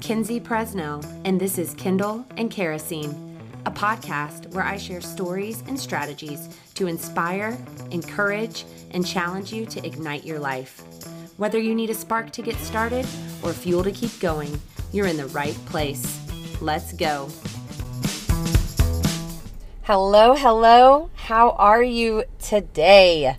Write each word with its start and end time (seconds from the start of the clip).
Kinsey 0.00 0.38
Presnell, 0.38 1.04
and 1.24 1.40
this 1.40 1.58
is 1.58 1.74
Kindle 1.74 2.24
and 2.36 2.50
Kerosene, 2.50 3.36
a 3.66 3.70
podcast 3.70 4.52
where 4.54 4.64
I 4.64 4.76
share 4.76 5.00
stories 5.00 5.62
and 5.66 5.78
strategies 5.78 6.48
to 6.74 6.86
inspire, 6.86 7.58
encourage, 7.90 8.64
and 8.92 9.04
challenge 9.04 9.52
you 9.52 9.66
to 9.66 9.84
ignite 9.84 10.24
your 10.24 10.38
life. 10.38 10.82
Whether 11.36 11.58
you 11.58 11.74
need 11.74 11.90
a 11.90 11.94
spark 11.94 12.30
to 12.32 12.42
get 12.42 12.56
started 12.56 13.06
or 13.42 13.52
fuel 13.52 13.82
to 13.82 13.90
keep 13.90 14.18
going, 14.20 14.60
you're 14.92 15.06
in 15.06 15.16
the 15.16 15.26
right 15.26 15.56
place. 15.66 16.20
Let's 16.60 16.92
go. 16.92 17.28
Hello, 19.82 20.34
hello. 20.34 21.10
How 21.14 21.50
are 21.50 21.82
you 21.82 22.24
today? 22.38 23.36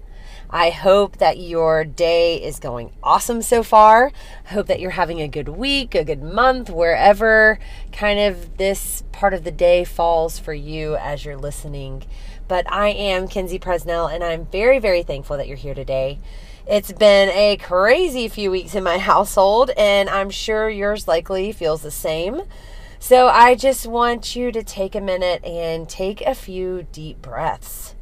I 0.51 0.71
hope 0.71 1.17
that 1.17 1.37
your 1.37 1.83
day 1.83 2.41
is 2.41 2.59
going 2.59 2.91
awesome 3.03 3.43
so 3.43 3.61
far. 3.61 4.11
I 4.49 4.53
hope 4.53 4.65
that 4.65 4.79
you're 4.79 4.91
having 4.91 5.21
a 5.21 5.27
good 5.27 5.49
week, 5.49 5.93
a 5.93 6.03
good 6.03 6.23
month, 6.23 6.71
wherever 6.71 7.59
kind 7.91 8.19
of 8.19 8.57
this 8.57 9.03
part 9.11 9.35
of 9.35 9.43
the 9.43 9.51
day 9.51 9.83
falls 9.83 10.39
for 10.39 10.53
you 10.53 10.95
as 10.95 11.23
you're 11.23 11.37
listening. 11.37 12.03
But 12.47 12.71
I 12.71 12.87
am 12.87 13.27
Kinsey 13.27 13.59
Presnell, 13.59 14.11
and 14.11 14.23
I'm 14.23 14.47
very, 14.47 14.79
very 14.79 15.03
thankful 15.03 15.37
that 15.37 15.47
you're 15.47 15.55
here 15.55 15.75
today. 15.75 16.17
It's 16.65 16.91
been 16.91 17.29
a 17.29 17.57
crazy 17.57 18.27
few 18.27 18.49
weeks 18.49 18.73
in 18.73 18.83
my 18.83 18.97
household, 19.11 19.69
and 19.77 20.09
I'm 20.09 20.31
sure 20.31 20.67
yours 20.67 21.07
likely 21.07 21.51
feels 21.51 21.83
the 21.83 21.91
same. 21.91 22.41
So 22.97 23.27
I 23.27 23.53
just 23.53 23.85
want 23.85 24.35
you 24.35 24.51
to 24.51 24.63
take 24.63 24.95
a 24.95 25.01
minute 25.01 25.43
and 25.45 25.87
take 25.87 26.21
a 26.21 26.33
few 26.33 26.87
deep 26.91 27.21
breaths. 27.21 27.93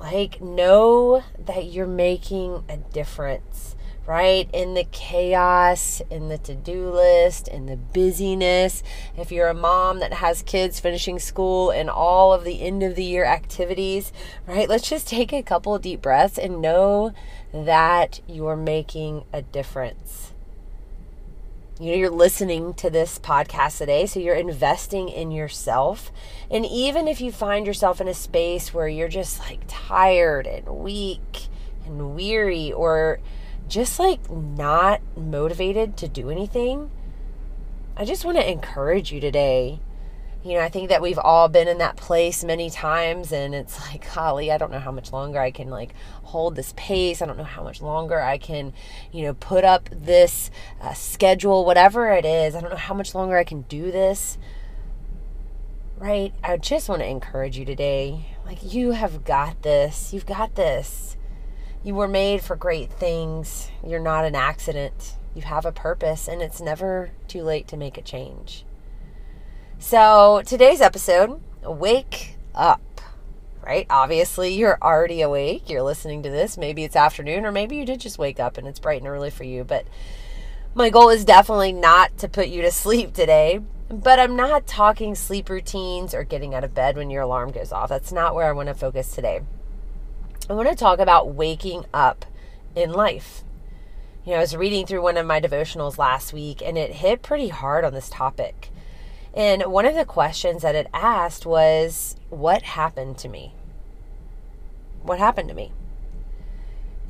Like, 0.00 0.40
know 0.40 1.22
that 1.38 1.66
you're 1.66 1.86
making 1.86 2.64
a 2.70 2.78
difference, 2.78 3.76
right? 4.06 4.48
In 4.50 4.72
the 4.72 4.86
chaos, 4.90 6.00
in 6.08 6.30
the 6.30 6.38
to 6.38 6.54
do 6.54 6.90
list, 6.90 7.48
in 7.48 7.66
the 7.66 7.76
busyness. 7.76 8.82
If 9.14 9.30
you're 9.30 9.48
a 9.48 9.54
mom 9.54 10.00
that 10.00 10.14
has 10.14 10.42
kids 10.42 10.80
finishing 10.80 11.18
school 11.18 11.70
and 11.70 11.90
all 11.90 12.32
of 12.32 12.44
the 12.44 12.62
end 12.62 12.82
of 12.82 12.94
the 12.94 13.04
year 13.04 13.26
activities, 13.26 14.10
right? 14.46 14.70
Let's 14.70 14.88
just 14.88 15.06
take 15.06 15.34
a 15.34 15.42
couple 15.42 15.78
deep 15.78 16.00
breaths 16.00 16.38
and 16.38 16.62
know 16.62 17.12
that 17.52 18.20
you're 18.26 18.56
making 18.56 19.24
a 19.34 19.42
difference 19.42 20.32
you 21.80 21.90
know 21.90 21.96
you're 21.96 22.10
listening 22.10 22.74
to 22.74 22.90
this 22.90 23.18
podcast 23.18 23.78
today 23.78 24.06
so 24.06 24.20
you're 24.20 24.34
investing 24.34 25.08
in 25.08 25.30
yourself. 25.30 26.12
And 26.50 26.66
even 26.66 27.08
if 27.08 27.20
you 27.20 27.32
find 27.32 27.66
yourself 27.66 28.00
in 28.00 28.08
a 28.08 28.14
space 28.14 28.74
where 28.74 28.88
you're 28.88 29.08
just 29.08 29.40
like 29.40 29.60
tired 29.66 30.46
and 30.46 30.66
weak 30.68 31.48
and 31.86 32.14
weary 32.14 32.72
or 32.72 33.20
just 33.68 33.98
like 33.98 34.30
not 34.30 35.00
motivated 35.16 35.96
to 35.96 36.08
do 36.08 36.28
anything 36.28 36.90
i 37.96 38.04
just 38.04 38.24
want 38.24 38.36
to 38.36 38.50
encourage 38.50 39.12
you 39.12 39.20
today 39.20 39.80
you 40.42 40.54
know, 40.54 40.60
I 40.60 40.70
think 40.70 40.88
that 40.88 41.02
we've 41.02 41.18
all 41.18 41.48
been 41.48 41.68
in 41.68 41.78
that 41.78 41.96
place 41.96 42.42
many 42.42 42.70
times, 42.70 43.30
and 43.30 43.54
it's 43.54 43.78
like, 43.78 44.14
golly, 44.14 44.50
I 44.50 44.56
don't 44.56 44.72
know 44.72 44.78
how 44.78 44.90
much 44.90 45.12
longer 45.12 45.38
I 45.38 45.50
can 45.50 45.68
like 45.68 45.94
hold 46.22 46.56
this 46.56 46.72
pace. 46.76 47.20
I 47.20 47.26
don't 47.26 47.36
know 47.36 47.44
how 47.44 47.62
much 47.62 47.82
longer 47.82 48.18
I 48.18 48.38
can, 48.38 48.72
you 49.12 49.24
know, 49.24 49.34
put 49.34 49.64
up 49.64 49.90
this 49.92 50.50
uh, 50.80 50.94
schedule, 50.94 51.66
whatever 51.66 52.10
it 52.10 52.24
is. 52.24 52.54
I 52.54 52.62
don't 52.62 52.70
know 52.70 52.76
how 52.76 52.94
much 52.94 53.14
longer 53.14 53.36
I 53.36 53.44
can 53.44 53.62
do 53.62 53.90
this. 53.90 54.38
Right? 55.98 56.32
I 56.42 56.56
just 56.56 56.88
want 56.88 57.02
to 57.02 57.08
encourage 57.08 57.58
you 57.58 57.66
today. 57.66 58.24
Like, 58.46 58.72
you 58.72 58.92
have 58.92 59.24
got 59.24 59.62
this. 59.62 60.14
You've 60.14 60.24
got 60.24 60.54
this. 60.54 61.18
You 61.84 61.94
were 61.94 62.08
made 62.08 62.40
for 62.40 62.56
great 62.56 62.90
things. 62.90 63.70
You're 63.86 64.00
not 64.00 64.24
an 64.24 64.34
accident. 64.34 65.16
You 65.34 65.42
have 65.42 65.66
a 65.66 65.72
purpose, 65.72 66.28
and 66.28 66.40
it's 66.40 66.62
never 66.62 67.10
too 67.28 67.42
late 67.42 67.68
to 67.68 67.76
make 67.76 67.98
a 67.98 68.02
change. 68.02 68.64
So, 69.82 70.42
today's 70.44 70.82
episode 70.82 71.40
Wake 71.62 72.36
Up, 72.54 73.00
right? 73.62 73.86
Obviously, 73.88 74.52
you're 74.52 74.78
already 74.82 75.22
awake. 75.22 75.70
You're 75.70 75.82
listening 75.82 76.22
to 76.22 76.28
this. 76.28 76.58
Maybe 76.58 76.84
it's 76.84 76.94
afternoon, 76.94 77.46
or 77.46 77.50
maybe 77.50 77.76
you 77.76 77.86
did 77.86 77.98
just 77.98 78.18
wake 78.18 78.38
up 78.38 78.58
and 78.58 78.68
it's 78.68 78.78
bright 78.78 79.00
and 79.00 79.08
early 79.08 79.30
for 79.30 79.44
you. 79.44 79.64
But 79.64 79.86
my 80.74 80.90
goal 80.90 81.08
is 81.08 81.24
definitely 81.24 81.72
not 81.72 82.18
to 82.18 82.28
put 82.28 82.48
you 82.48 82.60
to 82.60 82.70
sleep 82.70 83.14
today. 83.14 83.62
But 83.88 84.20
I'm 84.20 84.36
not 84.36 84.66
talking 84.66 85.14
sleep 85.14 85.48
routines 85.48 86.12
or 86.12 86.24
getting 86.24 86.54
out 86.54 86.62
of 86.62 86.74
bed 86.74 86.98
when 86.98 87.08
your 87.08 87.22
alarm 87.22 87.50
goes 87.50 87.72
off. 87.72 87.88
That's 87.88 88.12
not 88.12 88.34
where 88.34 88.46
I 88.46 88.52
want 88.52 88.68
to 88.68 88.74
focus 88.74 89.14
today. 89.14 89.40
I 90.48 90.52
want 90.52 90.68
to 90.68 90.76
talk 90.76 90.98
about 90.98 91.32
waking 91.32 91.86
up 91.94 92.26
in 92.76 92.92
life. 92.92 93.44
You 94.26 94.32
know, 94.32 94.36
I 94.36 94.40
was 94.40 94.54
reading 94.54 94.84
through 94.84 95.02
one 95.02 95.16
of 95.16 95.26
my 95.26 95.40
devotionals 95.40 95.96
last 95.96 96.34
week 96.34 96.60
and 96.62 96.76
it 96.76 96.92
hit 96.92 97.22
pretty 97.22 97.48
hard 97.48 97.82
on 97.86 97.94
this 97.94 98.10
topic. 98.10 98.70
And 99.34 99.62
one 99.64 99.86
of 99.86 99.94
the 99.94 100.04
questions 100.04 100.62
that 100.62 100.74
it 100.74 100.88
asked 100.92 101.46
was, 101.46 102.16
What 102.30 102.62
happened 102.62 103.18
to 103.18 103.28
me? 103.28 103.54
What 105.02 105.18
happened 105.18 105.48
to 105.48 105.54
me? 105.54 105.72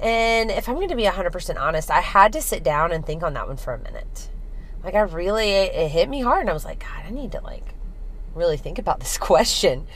And 0.00 0.50
if 0.50 0.68
I'm 0.68 0.76
going 0.76 0.88
to 0.88 0.96
be 0.96 1.04
100% 1.04 1.60
honest, 1.60 1.90
I 1.90 2.00
had 2.00 2.32
to 2.32 2.40
sit 2.40 2.62
down 2.62 2.92
and 2.92 3.04
think 3.04 3.22
on 3.22 3.34
that 3.34 3.46
one 3.46 3.58
for 3.58 3.74
a 3.74 3.78
minute. 3.78 4.30
Like, 4.82 4.94
I 4.94 5.00
really, 5.00 5.50
it 5.50 5.90
hit 5.90 6.08
me 6.08 6.20
hard. 6.20 6.40
And 6.40 6.50
I 6.50 6.54
was 6.54 6.64
like, 6.64 6.80
God, 6.80 7.04
I 7.06 7.10
need 7.10 7.32
to, 7.32 7.40
like, 7.40 7.74
really 8.34 8.56
think 8.56 8.78
about 8.78 9.00
this 9.00 9.18
question. 9.18 9.86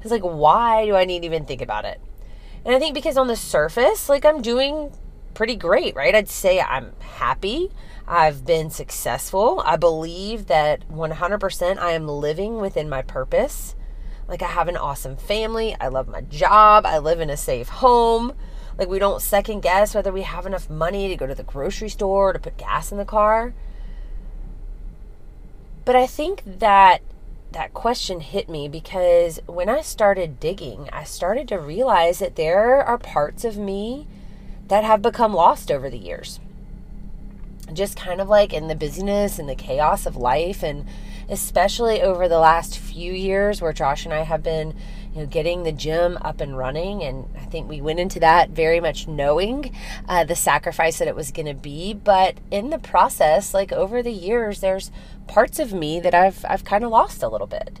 It's 0.00 0.10
like, 0.10 0.22
why 0.22 0.86
do 0.86 0.96
I 0.96 1.04
need 1.04 1.20
to 1.20 1.26
even 1.26 1.44
think 1.44 1.60
about 1.60 1.84
it? 1.84 2.00
And 2.64 2.74
I 2.74 2.78
think 2.78 2.94
because 2.94 3.18
on 3.18 3.26
the 3.26 3.36
surface, 3.36 4.08
like, 4.08 4.24
I'm 4.24 4.40
doing 4.40 4.92
pretty 5.40 5.56
great, 5.56 5.96
right? 5.96 6.14
I'd 6.14 6.28
say 6.28 6.60
I'm 6.60 6.92
happy. 7.00 7.70
I've 8.06 8.44
been 8.44 8.68
successful. 8.68 9.62
I 9.64 9.76
believe 9.76 10.48
that 10.48 10.86
100% 10.90 11.78
I 11.78 11.92
am 11.92 12.06
living 12.06 12.58
within 12.58 12.90
my 12.90 13.00
purpose. 13.00 13.74
Like, 14.28 14.42
I 14.42 14.48
have 14.48 14.68
an 14.68 14.76
awesome 14.76 15.16
family. 15.16 15.74
I 15.80 15.88
love 15.88 16.08
my 16.08 16.20
job. 16.20 16.84
I 16.84 16.98
live 16.98 17.20
in 17.20 17.30
a 17.30 17.38
safe 17.38 17.70
home. 17.70 18.34
Like, 18.76 18.90
we 18.90 18.98
don't 18.98 19.22
second 19.22 19.62
guess 19.62 19.94
whether 19.94 20.12
we 20.12 20.20
have 20.20 20.44
enough 20.44 20.68
money 20.68 21.08
to 21.08 21.16
go 21.16 21.26
to 21.26 21.34
the 21.34 21.42
grocery 21.42 21.88
store, 21.88 22.34
to 22.34 22.38
put 22.38 22.58
gas 22.58 22.92
in 22.92 22.98
the 22.98 23.06
car. 23.06 23.54
But 25.86 25.96
I 25.96 26.06
think 26.06 26.42
that 26.44 27.00
that 27.52 27.72
question 27.72 28.20
hit 28.20 28.50
me 28.50 28.68
because 28.68 29.40
when 29.46 29.70
I 29.70 29.80
started 29.80 30.38
digging, 30.38 30.90
I 30.92 31.04
started 31.04 31.48
to 31.48 31.58
realize 31.58 32.18
that 32.18 32.36
there 32.36 32.84
are 32.84 32.98
parts 32.98 33.46
of 33.46 33.56
me 33.56 34.06
that 34.70 34.84
have 34.84 35.02
become 35.02 35.34
lost 35.34 35.70
over 35.70 35.90
the 35.90 35.98
years. 35.98 36.38
Just 37.72 37.96
kind 37.96 38.20
of 38.20 38.28
like 38.28 38.52
in 38.52 38.68
the 38.68 38.76
busyness 38.76 39.38
and 39.38 39.48
the 39.48 39.56
chaos 39.56 40.06
of 40.06 40.16
life 40.16 40.62
and 40.62 40.86
especially 41.28 42.00
over 42.00 42.28
the 42.28 42.38
last 42.38 42.78
few 42.78 43.12
years 43.12 43.60
where 43.60 43.72
Josh 43.72 44.04
and 44.04 44.14
I 44.14 44.22
have 44.22 44.44
been 44.44 44.74
you 45.12 45.20
know 45.20 45.26
getting 45.26 45.64
the 45.64 45.72
gym 45.72 46.18
up 46.22 46.40
and 46.40 46.56
running 46.56 47.02
and 47.02 47.28
I 47.36 47.46
think 47.46 47.68
we 47.68 47.80
went 47.80 47.98
into 47.98 48.20
that 48.20 48.50
very 48.50 48.78
much 48.78 49.08
knowing 49.08 49.74
uh, 50.08 50.22
the 50.22 50.36
sacrifice 50.36 50.98
that 50.98 51.08
it 51.08 51.16
was 51.16 51.32
going 51.32 51.46
to 51.46 51.54
be. 51.54 51.92
But 51.92 52.38
in 52.52 52.70
the 52.70 52.78
process 52.78 53.52
like 53.52 53.72
over 53.72 54.04
the 54.04 54.12
years 54.12 54.60
there's 54.60 54.92
parts 55.26 55.58
of 55.58 55.72
me 55.72 55.98
that 55.98 56.14
I've 56.14 56.44
I've 56.48 56.64
kind 56.64 56.84
of 56.84 56.90
lost 56.90 57.24
a 57.24 57.28
little 57.28 57.48
bit 57.48 57.80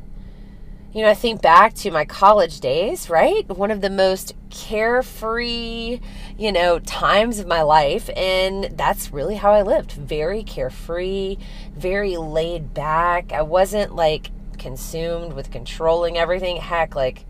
you 0.92 1.02
know, 1.02 1.10
I 1.10 1.14
think 1.14 1.40
back 1.40 1.74
to 1.74 1.90
my 1.90 2.04
college 2.04 2.58
days, 2.60 3.08
right? 3.08 3.48
One 3.48 3.70
of 3.70 3.80
the 3.80 3.90
most 3.90 4.34
carefree, 4.50 6.00
you 6.36 6.52
know, 6.52 6.80
times 6.80 7.38
of 7.38 7.46
my 7.46 7.62
life. 7.62 8.10
And 8.16 8.76
that's 8.76 9.12
really 9.12 9.36
how 9.36 9.52
I 9.52 9.62
lived 9.62 9.92
very 9.92 10.42
carefree, 10.42 11.36
very 11.76 12.16
laid 12.16 12.74
back. 12.74 13.32
I 13.32 13.42
wasn't 13.42 13.94
like 13.94 14.30
consumed 14.58 15.32
with 15.34 15.52
controlling 15.52 16.18
everything. 16.18 16.56
Heck, 16.56 16.96
like, 16.96 17.24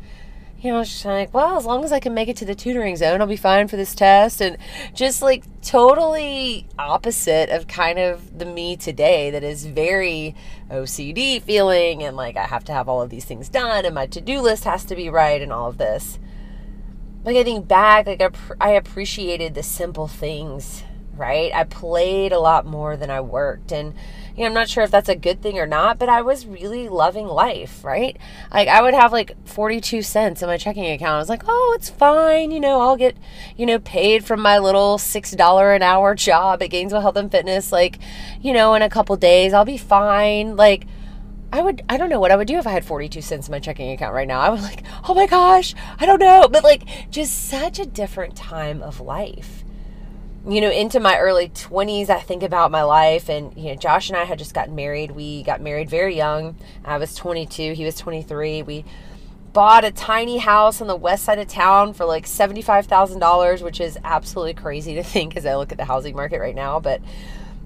you 0.63 0.71
know, 0.71 0.85
just 0.85 1.05
like, 1.05 1.33
well, 1.33 1.57
as 1.57 1.65
long 1.65 1.85
as 1.85 1.93
I 1.93 2.01
can 2.01 2.13
make 2.13 2.29
it 2.29 2.37
to 2.39 2.45
the 2.45 2.55
tutoring 2.55 2.97
zone, 2.97 3.21
I'll 3.21 3.27
be 3.27 3.37
fine 3.37 3.67
for 3.67 3.77
this 3.77 3.95
test. 3.95 4.43
And 4.43 4.59
just 4.95 5.23
like 5.23 5.45
totally 5.63 6.67
opposite 6.79 7.49
of 7.49 7.67
kind 7.67 7.99
of 7.99 8.39
the 8.39 8.45
me 8.45 8.77
today 8.77 9.31
that 9.31 9.43
is 9.43 9.65
very 9.65 10.35
OCD 10.71 11.41
feeling 11.41 12.03
and 12.03 12.17
like 12.17 12.37
I 12.37 12.45
have 12.45 12.65
to 12.65 12.73
have 12.73 12.89
all 12.89 13.01
of 13.01 13.11
these 13.11 13.25
things 13.25 13.49
done 13.49 13.87
and 13.87 13.95
my 13.95 14.07
to 14.07 14.21
do 14.21 14.41
list 14.41 14.65
has 14.65 14.85
to 14.87 14.97
be 14.97 15.09
right 15.09 15.41
and 15.41 15.53
all 15.53 15.69
of 15.69 15.79
this. 15.79 16.19
Like, 17.25 17.37
I 17.37 17.45
think 17.45 17.69
back, 17.69 18.07
like, 18.07 18.23
I, 18.23 18.31
I 18.61 18.71
appreciated 18.71 19.55
the 19.55 19.63
simple 19.63 20.09
things, 20.09 20.85
right? 21.21 21.55
I 21.55 21.65
played 21.65 22.33
a 22.33 22.41
lot 22.41 22.67
more 22.67 22.97
than 22.97 23.11
I 23.11 23.21
worked. 23.21 23.71
And, 23.71 23.95
you 24.35 24.43
know, 24.43 24.47
I'm 24.47 24.55
not 24.55 24.71
sure 24.71 24.83
if 24.83 24.91
that's 24.91 25.09
a 25.11 25.15
good 25.15 25.43
thing 25.43 25.59
or 25.59 25.67
not, 25.67 25.99
but 25.99 26.09
I 26.09 26.23
was 26.23 26.47
really 26.47 26.89
loving 26.89 27.27
life, 27.27 27.85
right? 27.85 28.17
Like 28.53 28.69
I 28.69 28.81
would 28.83 28.95
have 28.95 29.13
like 29.13 29.37
42 29.47 30.03
cents 30.03 30.43
in 30.43 30.49
my 30.49 30.57
checking 30.57 30.91
account. 30.91 31.17
I 31.17 31.19
was 31.19 31.29
like, 31.29 31.43
oh, 31.47 31.77
it's 31.77 31.91
fine. 31.91 32.51
You 32.51 32.59
know, 32.59 32.81
I'll 32.81 32.97
get, 32.97 33.17
you 33.57 33.67
know, 33.67 33.79
paid 33.79 34.25
from 34.25 34.41
my 34.41 34.59
little 34.59 34.97
$6 34.97 35.77
an 35.77 35.83
hour 35.83 36.15
job 36.15 36.63
at 36.63 36.71
Gainesville 36.71 37.03
Health 37.03 37.17
and 37.17 37.31
Fitness. 37.31 37.71
Like, 37.71 37.99
you 38.41 38.53
know, 38.53 38.75
in 38.75 38.83
a 38.83 38.89
couple 38.89 39.15
days, 39.17 39.53
I'll 39.53 39.67
be 39.67 39.77
fine. 39.77 40.57
Like, 40.57 40.87
I 41.53 41.61
would, 41.63 41.83
I 41.89 41.97
don't 41.97 42.09
know 42.09 42.21
what 42.21 42.31
I 42.31 42.37
would 42.37 42.47
do 42.47 42.59
if 42.59 42.67
I 42.67 42.71
had 42.71 42.85
42 42.85 43.21
cents 43.21 43.49
in 43.49 43.53
my 43.53 43.59
checking 43.59 43.91
account 43.91 44.15
right 44.15 44.29
now. 44.29 44.41
I 44.41 44.51
was 44.51 44.63
like, 44.63 44.85
oh 45.09 45.15
my 45.15 45.27
gosh, 45.27 45.75
I 45.99 46.07
don't 46.07 46.21
know. 46.21 46.49
But 46.49 46.65
like, 46.65 47.11
just 47.11 47.49
such 47.49 47.79
a 47.79 47.85
different 47.85 48.37
time 48.37 48.83
of 48.83 49.01
life. 49.01 49.65
You 50.49 50.61
know, 50.61 50.71
into 50.71 51.01
my 51.01 51.19
early 51.19 51.49
20s, 51.51 52.09
I 52.09 52.21
think 52.21 52.43
about 52.43 52.71
my 52.71 52.83
life. 52.83 53.29
And, 53.29 53.55
you 53.57 53.71
know, 53.71 53.75
Josh 53.75 54.09
and 54.09 54.17
I 54.17 54.25
had 54.25 54.39
just 54.39 54.55
gotten 54.55 54.75
married. 54.75 55.11
We 55.11 55.43
got 55.43 55.61
married 55.61 55.91
very 55.91 56.17
young. 56.17 56.57
I 56.85 56.97
was 56.99 57.15
22, 57.15 57.75
he 57.75 57.85
was 57.85 57.97
23. 57.97 58.63
We 58.63 58.85
bought 59.53 59.85
a 59.85 59.91
tiny 59.91 60.39
house 60.39 60.81
on 60.81 60.87
the 60.87 60.97
west 60.97 61.25
side 61.25 61.39
of 61.39 61.49
town 61.49 61.93
for 61.93 62.05
like 62.07 62.25
$75,000, 62.25 63.63
which 63.63 63.81
is 63.81 63.99
absolutely 64.03 64.55
crazy 64.55 64.95
to 64.95 65.03
think 65.05 65.37
as 65.37 65.45
I 65.45 65.57
look 65.57 65.73
at 65.73 65.79
the 65.79 65.85
housing 65.85 66.17
market 66.17 66.41
right 66.41 66.55
now. 66.55 66.81
But, 66.81 67.03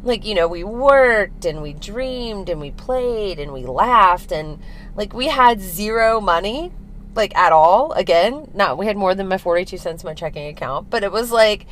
like, 0.02 0.24
you 0.24 0.34
know, 0.34 0.48
we 0.48 0.64
worked 0.64 1.44
and 1.44 1.62
we 1.62 1.74
dreamed 1.74 2.48
and 2.48 2.60
we 2.60 2.72
played 2.72 3.38
and 3.38 3.52
we 3.52 3.64
laughed. 3.64 4.32
And, 4.32 4.58
like, 4.96 5.12
we 5.14 5.28
had 5.28 5.60
zero 5.60 6.20
money, 6.20 6.72
like, 7.14 7.36
at 7.36 7.52
all. 7.52 7.92
Again, 7.92 8.50
not, 8.52 8.76
we 8.78 8.86
had 8.86 8.96
more 8.96 9.14
than 9.14 9.28
my 9.28 9.38
42 9.38 9.78
cents 9.78 10.02
in 10.02 10.08
my 10.08 10.14
checking 10.14 10.48
account, 10.48 10.90
but 10.90 11.04
it 11.04 11.12
was 11.12 11.30
like, 11.30 11.66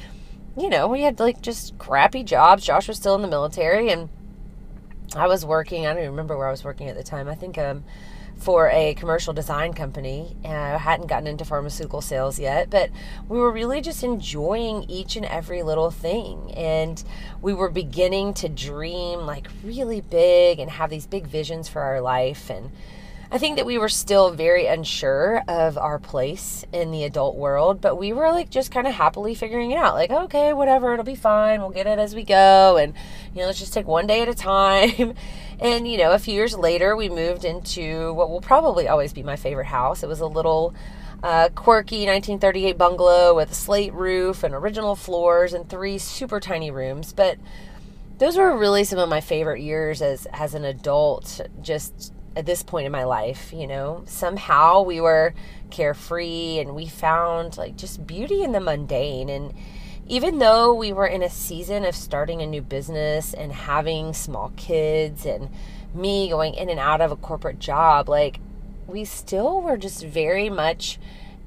you 0.57 0.69
know, 0.69 0.89
we 0.89 1.03
had 1.03 1.21
like 1.21 1.43
just 1.43 1.79
crappy 1.79 2.23
jobs. 2.23 2.65
Josh 2.65 2.89
was 2.89 2.97
still 2.97 3.15
in 3.15 3.23
the 3.23 3.29
military 3.29 3.91
and 3.91 4.09
I 5.15 5.27
was 5.27 5.45
working, 5.45 5.87
I 5.87 5.91
don't 5.91 5.99
even 5.99 6.11
remember 6.11 6.37
where 6.37 6.49
I 6.49 6.51
was 6.51 6.65
working 6.65 6.89
at 6.89 6.97
the 6.97 7.03
time. 7.03 7.29
I 7.29 7.35
think 7.35 7.59
um 7.59 7.85
for 8.43 8.71
a 8.71 8.95
commercial 8.95 9.33
design 9.33 9.73
company. 9.73 10.37
And 10.45 10.57
I 10.57 10.77
hadn't 10.79 11.07
gotten 11.07 11.27
into 11.27 11.45
pharmaceutical 11.45 12.01
sales 12.01 12.39
yet, 12.39 12.71
but 12.71 12.91
we 13.29 13.39
were 13.39 13.53
really 13.53 13.81
just 13.81 14.03
enjoying 14.03 14.85
each 14.85 15.17
and 15.17 15.25
every 15.27 15.63
little 15.63 15.91
thing. 15.91 16.53
And 16.53 17.03
we 17.41 17.55
were 17.55 17.71
beginning 17.71 18.35
to 18.35 18.49
dream 18.49 19.21
like 19.21 19.49
really 19.63 20.01
big 20.01 20.59
and 20.59 20.71
have 20.71 20.91
these 20.91 21.07
big 21.07 21.27
visions 21.27 21.69
for 21.69 21.83
our 21.83 22.01
life. 22.01 22.51
And 22.51 22.71
I 23.33 23.39
think 23.39 23.57
that 23.57 23.65
we 23.65 23.79
were 23.79 23.89
still 23.89 24.31
very 24.31 24.67
unsure 24.67 25.43
of 25.49 25.79
our 25.79 25.99
place 25.99 26.67
in 26.71 26.91
the 26.91 27.05
adult 27.05 27.35
world, 27.35 27.81
but 27.81 27.97
we 27.97 28.13
were 28.13 28.31
like 28.31 28.51
just 28.51 28.71
kind 28.71 28.87
of 28.87 28.93
happily 28.93 29.35
figuring 29.35 29.71
it 29.71 29.79
out. 29.79 29.95
Like, 29.95 30.11
okay, 30.11 30.53
whatever, 30.53 30.93
it'll 30.93 31.03
be 31.03 31.15
fine. 31.15 31.63
We'll 31.63 31.71
get 31.71 31.87
it 31.87 31.99
as 31.99 32.15
we 32.15 32.25
go. 32.25 32.77
And, 32.77 32.93
you 33.35 33.41
know, 33.41 33.47
let's 33.47 33.59
just 33.59 33.73
take 33.73 33.87
one 33.87 34.07
day 34.07 34.21
at 34.21 34.29
a 34.29 34.35
time. 34.35 35.15
and, 35.59 35.89
you 35.89 35.97
know, 35.97 36.13
a 36.13 36.19
few 36.19 36.35
years 36.35 36.55
later, 36.55 36.95
we 36.95 37.09
moved 37.09 37.47
into 37.47 38.13
what 38.13 38.29
will 38.29 38.43
probably 38.43 38.87
always 38.87 39.15
be 39.15 39.23
my 39.23 39.37
favorite 39.37 39.69
house. 39.69 40.03
It 40.03 40.11
was 40.11 40.21
a 40.21 40.27
little 40.27 40.75
uh, 41.23 41.49
quirky 41.55 42.05
1938 42.05 42.77
bungalow 42.77 43.35
with 43.35 43.53
a 43.53 43.55
slate 43.55 43.95
roof 43.95 44.45
and 44.45 44.55
original 44.55 44.95
floors 44.95 45.55
and 45.55 45.67
three 45.67 45.97
super 45.97 46.39
tiny 46.39 46.71
rooms. 46.71 47.15
But 47.15 47.39
those 48.19 48.37
were 48.37 48.55
really 48.55 48.85
some 48.85 48.99
of 48.99 49.09
my 49.09 49.23
favorite 49.23 49.63
years 49.63 50.03
as, 50.03 50.27
as 50.35 50.53
an 50.53 50.67
adult, 50.67 51.41
just 51.63 52.13
at 52.37 52.47
this 52.47 52.63
point 52.63 52.87
in 52.87 52.93
my 52.93 53.05
life, 53.05 53.53
you 53.53 53.67
know, 53.67 54.03
somehow 54.07 54.83
we 54.83 55.01
were 55.01 55.35
carefree 55.71 56.59
and 56.59 56.75
we 56.75 56.87
found 56.87 57.57
like 57.57 57.77
just 57.77 58.07
beauty 58.07 58.43
in 58.43 58.53
the 58.53 58.61
mundane. 58.61 59.29
And 59.29 59.53
even 60.07 60.39
though 60.39 60.75
we 60.75 60.93
were 60.93 61.07
in 61.07 61.23
a 61.23 61.31
season 61.31 61.85
of 61.85 61.95
starting 61.95 62.43
a 62.43 62.47
new 62.47 62.63
business 62.63 63.35
and 63.35 63.53
having 63.53 64.13
small 64.13 64.53
kids 64.57 65.27
and 65.27 65.51
me 65.95 66.29
going 66.29 66.55
in 66.55 66.69
and 66.69 66.81
out 66.81 67.01
of 67.01 67.13
a 67.13 67.17
corporate 67.17 67.59
job, 67.59 68.09
like 68.09 68.41
we 68.87 69.05
still 69.05 69.61
were 69.61 69.77
just 69.77 70.05
very 70.05 70.51
much 70.51 70.99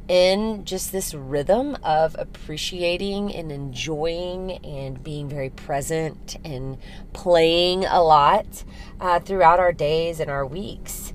in 0.08 0.66
just 0.66 0.92
this 0.92 1.14
rhythm 1.14 1.78
of 1.84 2.16
appreciating 2.20 3.34
and 3.34 3.52
enjoying 3.52 4.52
and 4.64 5.04
being 5.04 5.28
very 5.28 5.50
present 5.50 6.38
and 6.44 6.78
playing 7.14 7.86
a 7.86 8.02
lot 8.02 8.64
uh, 9.00 9.20
throughout 9.20 9.60
our 9.60 9.74
days 9.74 10.20
and 10.20 10.30
our 10.30 10.46
weeks. 10.46 11.14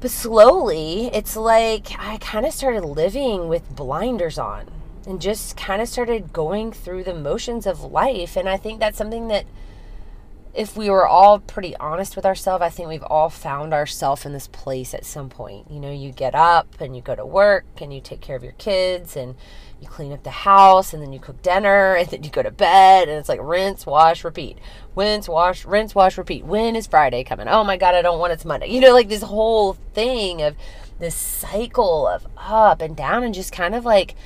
But 0.00 0.10
slowly, 0.10 1.10
it's 1.12 1.36
like 1.36 1.88
I 1.98 2.16
kind 2.18 2.46
of 2.46 2.52
started 2.52 2.84
living 2.84 3.48
with 3.48 3.76
blinders 3.76 4.38
on 4.38 4.70
and 5.06 5.20
just 5.20 5.56
kind 5.56 5.82
of 5.82 5.88
started 5.88 6.32
going 6.32 6.72
through 6.72 7.04
the 7.04 7.14
motions 7.14 7.66
of 7.66 7.82
life. 7.82 8.36
And 8.36 8.48
I 8.48 8.56
think 8.56 8.80
that's 8.80 8.98
something 8.98 9.28
that 9.28 9.44
if 10.52 10.76
we 10.76 10.90
were 10.90 11.06
all 11.06 11.38
pretty 11.38 11.76
honest 11.76 12.16
with 12.16 12.26
ourselves, 12.26 12.62
I 12.62 12.70
think 12.70 12.88
we've 12.88 13.04
all 13.04 13.30
found 13.30 13.72
ourselves 13.72 14.26
in 14.26 14.32
this 14.32 14.48
place 14.48 14.94
at 14.94 15.04
some 15.04 15.28
point. 15.28 15.70
You 15.70 15.78
know, 15.78 15.92
you 15.92 16.10
get 16.10 16.34
up 16.34 16.80
and 16.80 16.96
you 16.96 17.02
go 17.02 17.14
to 17.14 17.24
work 17.24 17.64
and 17.80 17.94
you 17.94 18.00
take 18.00 18.20
care 18.20 18.34
of 18.34 18.42
your 18.42 18.54
kids 18.54 19.16
and 19.16 19.36
you 19.80 19.86
clean 19.86 20.12
up 20.12 20.24
the 20.24 20.30
house 20.30 20.92
and 20.92 21.02
then 21.02 21.12
you 21.12 21.20
cook 21.20 21.40
dinner 21.42 21.94
and 21.98 22.08
then 22.08 22.24
you 22.24 22.30
go 22.30 22.42
to 22.42 22.50
bed 22.50 23.08
and 23.08 23.18
it's 23.18 23.28
like 23.28 23.40
rinse, 23.42 23.86
wash, 23.86 24.24
repeat. 24.24 24.58
Rinse, 24.96 25.28
wash, 25.28 25.64
rinse, 25.64 25.94
wash, 25.94 26.18
repeat. 26.18 26.44
When 26.44 26.74
is 26.74 26.88
Friday 26.88 27.22
coming? 27.22 27.46
Oh 27.46 27.62
my 27.62 27.76
God, 27.76 27.94
I 27.94 28.02
don't 28.02 28.18
want 28.18 28.32
it's 28.32 28.44
Monday. 28.44 28.68
You 28.68 28.80
know, 28.80 28.92
like 28.92 29.08
this 29.08 29.22
whole 29.22 29.74
thing 29.94 30.42
of 30.42 30.56
this 30.98 31.14
cycle 31.14 32.08
of 32.08 32.26
up 32.36 32.82
and 32.82 32.96
down 32.96 33.22
and 33.22 33.32
just 33.32 33.52
kind 33.52 33.74
of 33.74 33.84
like 33.84 34.16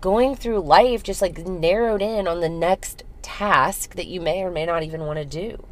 going 0.00 0.34
through 0.34 0.60
life 0.60 1.02
just 1.02 1.20
like 1.20 1.38
narrowed 1.38 2.02
in 2.02 2.26
on 2.28 2.40
the 2.40 2.48
next 2.48 3.02
task 3.28 3.94
that 3.94 4.06
you 4.06 4.22
may 4.22 4.42
or 4.42 4.50
may 4.50 4.64
not 4.64 4.82
even 4.82 5.02
want 5.02 5.18
to 5.18 5.24
do. 5.24 5.66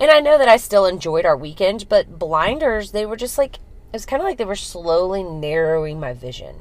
And 0.00 0.10
I 0.10 0.18
know 0.18 0.38
that 0.38 0.48
I 0.48 0.56
still 0.56 0.84
enjoyed 0.84 1.24
our 1.24 1.36
weekend, 1.36 1.88
but 1.88 2.18
blinders, 2.18 2.90
they 2.90 3.06
were 3.06 3.16
just 3.16 3.38
like, 3.38 3.56
it 3.56 3.92
was 3.92 4.06
kind 4.06 4.20
of 4.20 4.26
like 4.26 4.36
they 4.36 4.44
were 4.44 4.56
slowly 4.56 5.22
narrowing 5.22 6.00
my 6.00 6.12
vision. 6.12 6.56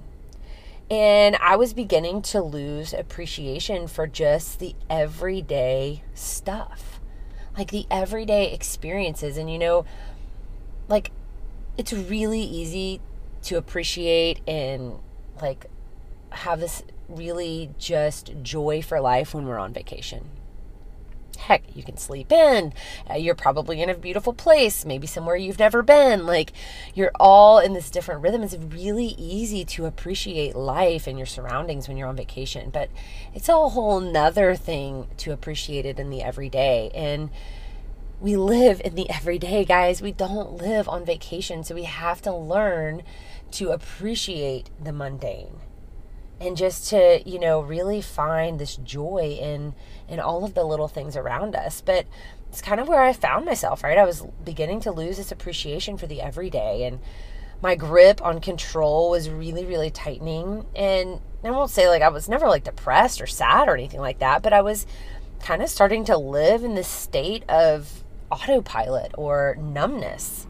And 0.91 1.35
I 1.37 1.55
was 1.55 1.73
beginning 1.73 2.21
to 2.23 2.41
lose 2.41 2.93
appreciation 2.93 3.87
for 3.87 4.05
just 4.05 4.59
the 4.59 4.75
everyday 4.87 6.03
stuff, 6.13 6.99
like 7.57 7.71
the 7.71 7.87
everyday 7.89 8.53
experiences. 8.53 9.35
And, 9.35 9.51
you 9.51 9.57
know, 9.57 9.83
like 10.87 11.11
it's 11.75 11.93
really 11.93 12.41
easy 12.41 13.01
to 13.43 13.57
appreciate 13.57 14.41
and 14.47 14.99
like 15.41 15.65
have 16.31 16.59
this 16.59 16.83
really 17.09 17.71
just 17.77 18.33
joy 18.41 18.81
for 18.81 18.99
life 18.99 19.33
when 19.33 19.45
we're 19.45 19.59
on 19.59 19.73
vacation. 19.73 20.29
Heck, 21.37 21.63
you 21.75 21.83
can 21.83 21.97
sleep 21.97 22.31
in. 22.31 22.73
Uh, 23.09 23.13
you're 23.13 23.33
probably 23.33 23.81
in 23.81 23.89
a 23.89 23.95
beautiful 23.95 24.33
place, 24.33 24.85
maybe 24.85 25.07
somewhere 25.07 25.37
you've 25.37 25.57
never 25.57 25.81
been. 25.81 26.25
Like, 26.25 26.51
you're 26.93 27.13
all 27.19 27.59
in 27.59 27.73
this 27.73 27.89
different 27.89 28.21
rhythm. 28.21 28.43
It's 28.43 28.55
really 28.55 29.15
easy 29.17 29.63
to 29.65 29.85
appreciate 29.85 30.55
life 30.55 31.07
and 31.07 31.17
your 31.17 31.25
surroundings 31.25 31.87
when 31.87 31.95
you're 31.95 32.09
on 32.09 32.17
vacation, 32.17 32.69
but 32.69 32.89
it's 33.33 33.47
a 33.47 33.69
whole 33.69 34.01
nother 34.01 34.53
thing 34.55 35.07
to 35.17 35.31
appreciate 35.31 35.85
it 35.85 35.97
in 35.97 36.09
the 36.09 36.21
everyday. 36.21 36.91
And 36.93 37.29
we 38.19 38.35
live 38.35 38.81
in 38.83 38.95
the 38.95 39.09
everyday, 39.09 39.63
guys. 39.63 40.01
We 40.01 40.11
don't 40.11 40.57
live 40.57 40.89
on 40.89 41.05
vacation. 41.05 41.63
So 41.63 41.73
we 41.73 41.83
have 41.83 42.21
to 42.23 42.35
learn 42.35 43.03
to 43.51 43.69
appreciate 43.69 44.69
the 44.83 44.91
mundane 44.91 45.61
and 46.39 46.55
just 46.55 46.89
to 46.89 47.21
you 47.25 47.39
know 47.39 47.61
really 47.61 48.01
find 48.01 48.59
this 48.59 48.75
joy 48.77 49.37
in 49.41 49.73
in 50.07 50.19
all 50.19 50.43
of 50.45 50.53
the 50.53 50.63
little 50.63 50.87
things 50.87 51.15
around 51.15 51.55
us. 51.55 51.81
But 51.81 52.05
it's 52.49 52.61
kind 52.61 52.79
of 52.79 52.87
where 52.87 53.01
i 53.01 53.13
found 53.13 53.45
myself 53.45 53.83
right? 53.83 53.97
I 53.97 54.05
was 54.05 54.25
beginning 54.43 54.79
to 54.81 54.91
lose 54.91 55.17
this 55.17 55.31
appreciation 55.31 55.97
for 55.97 56.07
the 56.07 56.21
everyday 56.21 56.83
and 56.85 56.99
my 57.61 57.75
grip 57.75 58.21
on 58.23 58.39
control 58.41 59.11
was 59.11 59.29
really 59.29 59.65
really 59.65 59.91
tightening. 59.91 60.65
And 60.75 61.19
i 61.43 61.51
won't 61.51 61.71
say 61.71 61.87
like 61.87 62.01
i 62.01 62.09
was 62.09 62.27
never 62.27 62.47
like 62.47 62.63
depressed 62.63 63.21
or 63.21 63.27
sad 63.27 63.67
or 63.67 63.75
anything 63.75 64.01
like 64.01 64.19
that 64.19 64.41
but 64.41 64.51
i 64.51 64.61
was 64.61 64.85
kind 65.39 65.61
of 65.61 65.69
starting 65.69 66.03
to 66.05 66.17
live 66.17 66.63
in 66.63 66.75
this 66.75 66.87
state 66.87 67.43
of 67.49 68.03
autopilot 68.31 69.13
or 69.17 69.55
numbness 69.59 70.47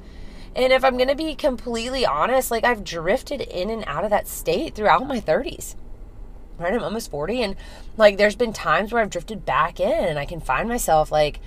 and 0.63 0.73
if 0.73 0.83
I'm 0.83 0.97
going 0.97 1.09
to 1.09 1.15
be 1.15 1.35
completely 1.35 2.05
honest, 2.05 2.51
like 2.51 2.63
I've 2.63 2.83
drifted 2.83 3.41
in 3.41 3.69
and 3.69 3.83
out 3.87 4.03
of 4.03 4.09
that 4.09 4.27
state 4.27 4.75
throughout 4.75 5.07
my 5.07 5.19
30s. 5.21 5.75
Right? 6.57 6.73
I'm 6.73 6.83
almost 6.83 7.09
40 7.09 7.41
and 7.41 7.55
like 7.95 8.17
there's 8.17 8.35
been 8.35 8.51
times 8.51 8.91
where 8.91 9.01
I've 9.01 9.09
drifted 9.09 9.45
back 9.45 9.79
in 9.79 10.05
and 10.05 10.19
I 10.19 10.25
can 10.25 10.41
find 10.41 10.67
myself 10.67 11.09
like 11.11 11.39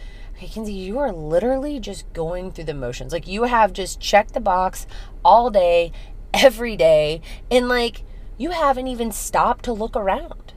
hey 0.43 0.49
Kinsey, 0.49 0.73
you 0.73 0.99
are 0.99 1.13
literally 1.13 1.79
just 1.79 2.11
going 2.13 2.51
through 2.51 2.65
the 2.65 2.75
motions. 2.75 3.13
Like 3.13 3.29
you 3.29 3.45
have 3.45 3.73
just 3.73 4.01
checked 4.01 4.35
the 4.35 4.41
box 4.41 4.87
all 5.25 5.51
day, 5.51 5.93
every 6.35 6.77
day, 6.77 7.21
and 7.51 7.69
like 7.69 8.03
you 8.39 8.51
haven't 8.51 8.89
even 8.89 9.13
stopped 9.13 9.65
to 9.67 9.73
look 9.73 9.95
around. 9.95 10.55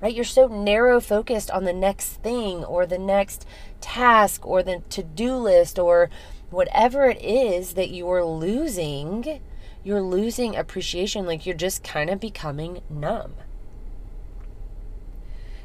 Right? 0.00 0.14
You're 0.14 0.24
so 0.24 0.48
narrow 0.48 1.00
focused 1.00 1.50
on 1.50 1.64
the 1.64 1.72
next 1.72 2.22
thing 2.22 2.62
or 2.62 2.84
the 2.84 2.98
next 2.98 3.46
task 3.80 4.46
or 4.46 4.62
the 4.62 4.82
to-do 4.90 5.34
list 5.34 5.78
or 5.78 6.10
whatever 6.54 7.06
it 7.06 7.20
is 7.22 7.74
that 7.74 7.90
you're 7.90 8.24
losing, 8.24 9.40
you're 9.82 10.02
losing 10.02 10.56
appreciation. 10.56 11.26
Like 11.26 11.44
you're 11.44 11.54
just 11.54 11.84
kind 11.84 12.10
of 12.10 12.20
becoming 12.20 12.80
numb. 12.88 13.34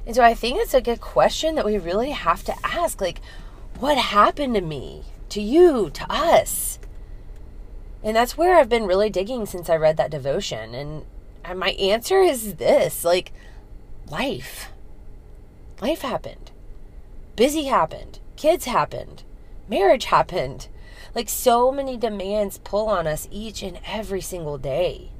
And 0.05 0.15
so 0.15 0.23
I 0.23 0.33
think 0.33 0.57
it's 0.59 0.73
a 0.73 0.81
good 0.81 1.01
question 1.01 1.55
that 1.55 1.65
we 1.65 1.77
really 1.77 2.11
have 2.11 2.43
to 2.45 2.55
ask 2.63 2.99
like, 2.99 3.21
what 3.77 3.97
happened 3.97 4.55
to 4.55 4.61
me, 4.61 5.03
to 5.29 5.41
you, 5.41 5.89
to 5.91 6.11
us? 6.11 6.79
And 8.03 8.15
that's 8.15 8.37
where 8.37 8.57
I've 8.57 8.69
been 8.69 8.87
really 8.87 9.09
digging 9.09 9.45
since 9.45 9.69
I 9.69 9.75
read 9.75 9.97
that 9.97 10.11
devotion. 10.11 10.73
And, 10.73 11.05
and 11.45 11.59
my 11.59 11.69
answer 11.71 12.21
is 12.21 12.55
this 12.55 13.03
like, 13.05 13.31
life. 14.09 14.71
Life 15.81 16.01
happened. 16.01 16.51
Busy 17.35 17.65
happened. 17.65 18.19
Kids 18.35 18.65
happened. 18.65 19.23
Marriage 19.69 20.05
happened. 20.05 20.67
Like 21.15 21.29
so 21.29 21.71
many 21.71 21.97
demands 21.97 22.59
pull 22.59 22.87
on 22.87 23.07
us 23.07 23.27
each 23.31 23.63
and 23.63 23.79
every 23.85 24.21
single 24.21 24.57
day. 24.57 25.11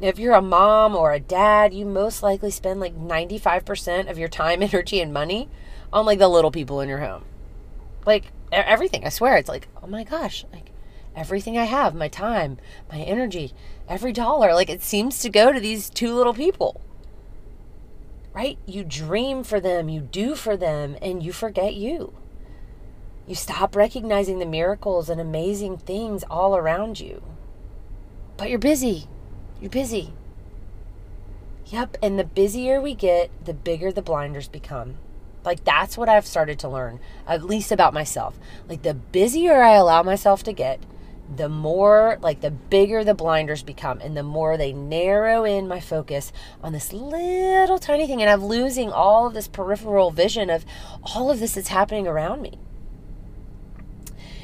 If 0.00 0.18
you're 0.18 0.34
a 0.34 0.40
mom 0.40 0.96
or 0.96 1.12
a 1.12 1.20
dad, 1.20 1.74
you 1.74 1.84
most 1.84 2.22
likely 2.22 2.50
spend 2.50 2.80
like 2.80 2.96
95% 2.96 4.10
of 4.10 4.18
your 4.18 4.28
time, 4.28 4.62
energy, 4.62 5.00
and 5.00 5.12
money 5.12 5.48
on 5.92 6.06
like 6.06 6.18
the 6.18 6.28
little 6.28 6.50
people 6.50 6.80
in 6.80 6.88
your 6.88 7.00
home. 7.00 7.24
Like 8.06 8.32
everything, 8.50 9.04
I 9.04 9.10
swear. 9.10 9.36
It's 9.36 9.48
like, 9.48 9.68
oh 9.82 9.86
my 9.86 10.04
gosh, 10.04 10.46
like 10.52 10.70
everything 11.14 11.58
I 11.58 11.64
have, 11.64 11.94
my 11.94 12.08
time, 12.08 12.58
my 12.90 13.00
energy, 13.00 13.52
every 13.88 14.12
dollar, 14.12 14.54
like 14.54 14.70
it 14.70 14.82
seems 14.82 15.18
to 15.20 15.28
go 15.28 15.52
to 15.52 15.60
these 15.60 15.90
two 15.90 16.14
little 16.14 16.34
people. 16.34 16.80
Right? 18.32 18.58
You 18.64 18.84
dream 18.84 19.42
for 19.42 19.60
them, 19.60 19.88
you 19.88 20.00
do 20.00 20.34
for 20.34 20.56
them, 20.56 20.96
and 21.02 21.22
you 21.22 21.32
forget 21.32 21.74
you. 21.74 22.14
You 23.26 23.34
stop 23.34 23.76
recognizing 23.76 24.38
the 24.38 24.46
miracles 24.46 25.08
and 25.08 25.20
amazing 25.20 25.78
things 25.78 26.24
all 26.30 26.56
around 26.56 27.00
you. 27.00 27.22
But 28.36 28.50
you're 28.50 28.58
busy. 28.58 29.06
You're 29.60 29.70
busy. 29.70 30.14
Yep, 31.66 31.98
and 32.02 32.18
the 32.18 32.24
busier 32.24 32.80
we 32.80 32.94
get, 32.94 33.30
the 33.44 33.54
bigger 33.54 33.92
the 33.92 34.02
blinders 34.02 34.48
become. 34.48 34.96
Like 35.44 35.64
that's 35.64 35.96
what 35.96 36.08
I've 36.08 36.26
started 36.26 36.58
to 36.60 36.68
learn, 36.68 37.00
at 37.26 37.44
least 37.44 37.70
about 37.70 37.94
myself. 37.94 38.38
Like 38.68 38.82
the 38.82 38.94
busier 38.94 39.62
I 39.62 39.74
allow 39.74 40.02
myself 40.02 40.42
to 40.44 40.52
get, 40.52 40.80
the 41.34 41.48
more 41.48 42.18
like 42.22 42.40
the 42.40 42.50
bigger 42.50 43.04
the 43.04 43.14
blinders 43.14 43.62
become 43.62 44.00
and 44.00 44.16
the 44.16 44.22
more 44.22 44.56
they 44.56 44.72
narrow 44.72 45.44
in 45.44 45.68
my 45.68 45.78
focus 45.78 46.32
on 46.62 46.72
this 46.72 46.92
little 46.92 47.78
tiny 47.78 48.06
thing 48.06 48.20
and 48.20 48.28
I'm 48.28 48.44
losing 48.44 48.90
all 48.90 49.28
of 49.28 49.34
this 49.34 49.46
peripheral 49.46 50.10
vision 50.10 50.50
of 50.50 50.64
all 51.14 51.30
of 51.30 51.38
this 51.38 51.54
that's 51.54 51.68
happening 51.68 52.08
around 52.08 52.42
me. 52.42 52.58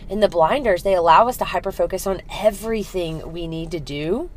In 0.08 0.20
the 0.20 0.28
blinders, 0.28 0.84
they 0.84 0.94
allow 0.94 1.26
us 1.28 1.36
to 1.38 1.44
hyper 1.44 1.72
focus 1.72 2.06
on 2.06 2.22
everything 2.30 3.32
we 3.32 3.46
need 3.46 3.72
to 3.72 3.80
do 3.80 4.30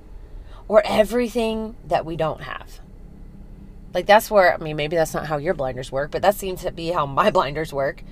or 0.68 0.82
everything 0.84 1.76
that 1.86 2.06
we 2.06 2.16
don't 2.16 2.42
have. 2.42 2.80
Like 3.94 4.06
that's 4.06 4.32
where 4.32 4.54
I 4.54 4.58
mean 4.58 4.76
maybe 4.76 4.96
that's 4.96 5.14
not 5.14 5.28
how 5.28 5.38
your 5.38 5.54
blinders 5.54 5.92
work, 5.92 6.12
but 6.12 6.22
that 6.22 6.36
seems 6.36 6.62
to 6.62 6.72
be 6.72 6.90
how 6.90 7.06
my 7.06 7.30
blinders 7.32 7.74
work. 7.74 8.04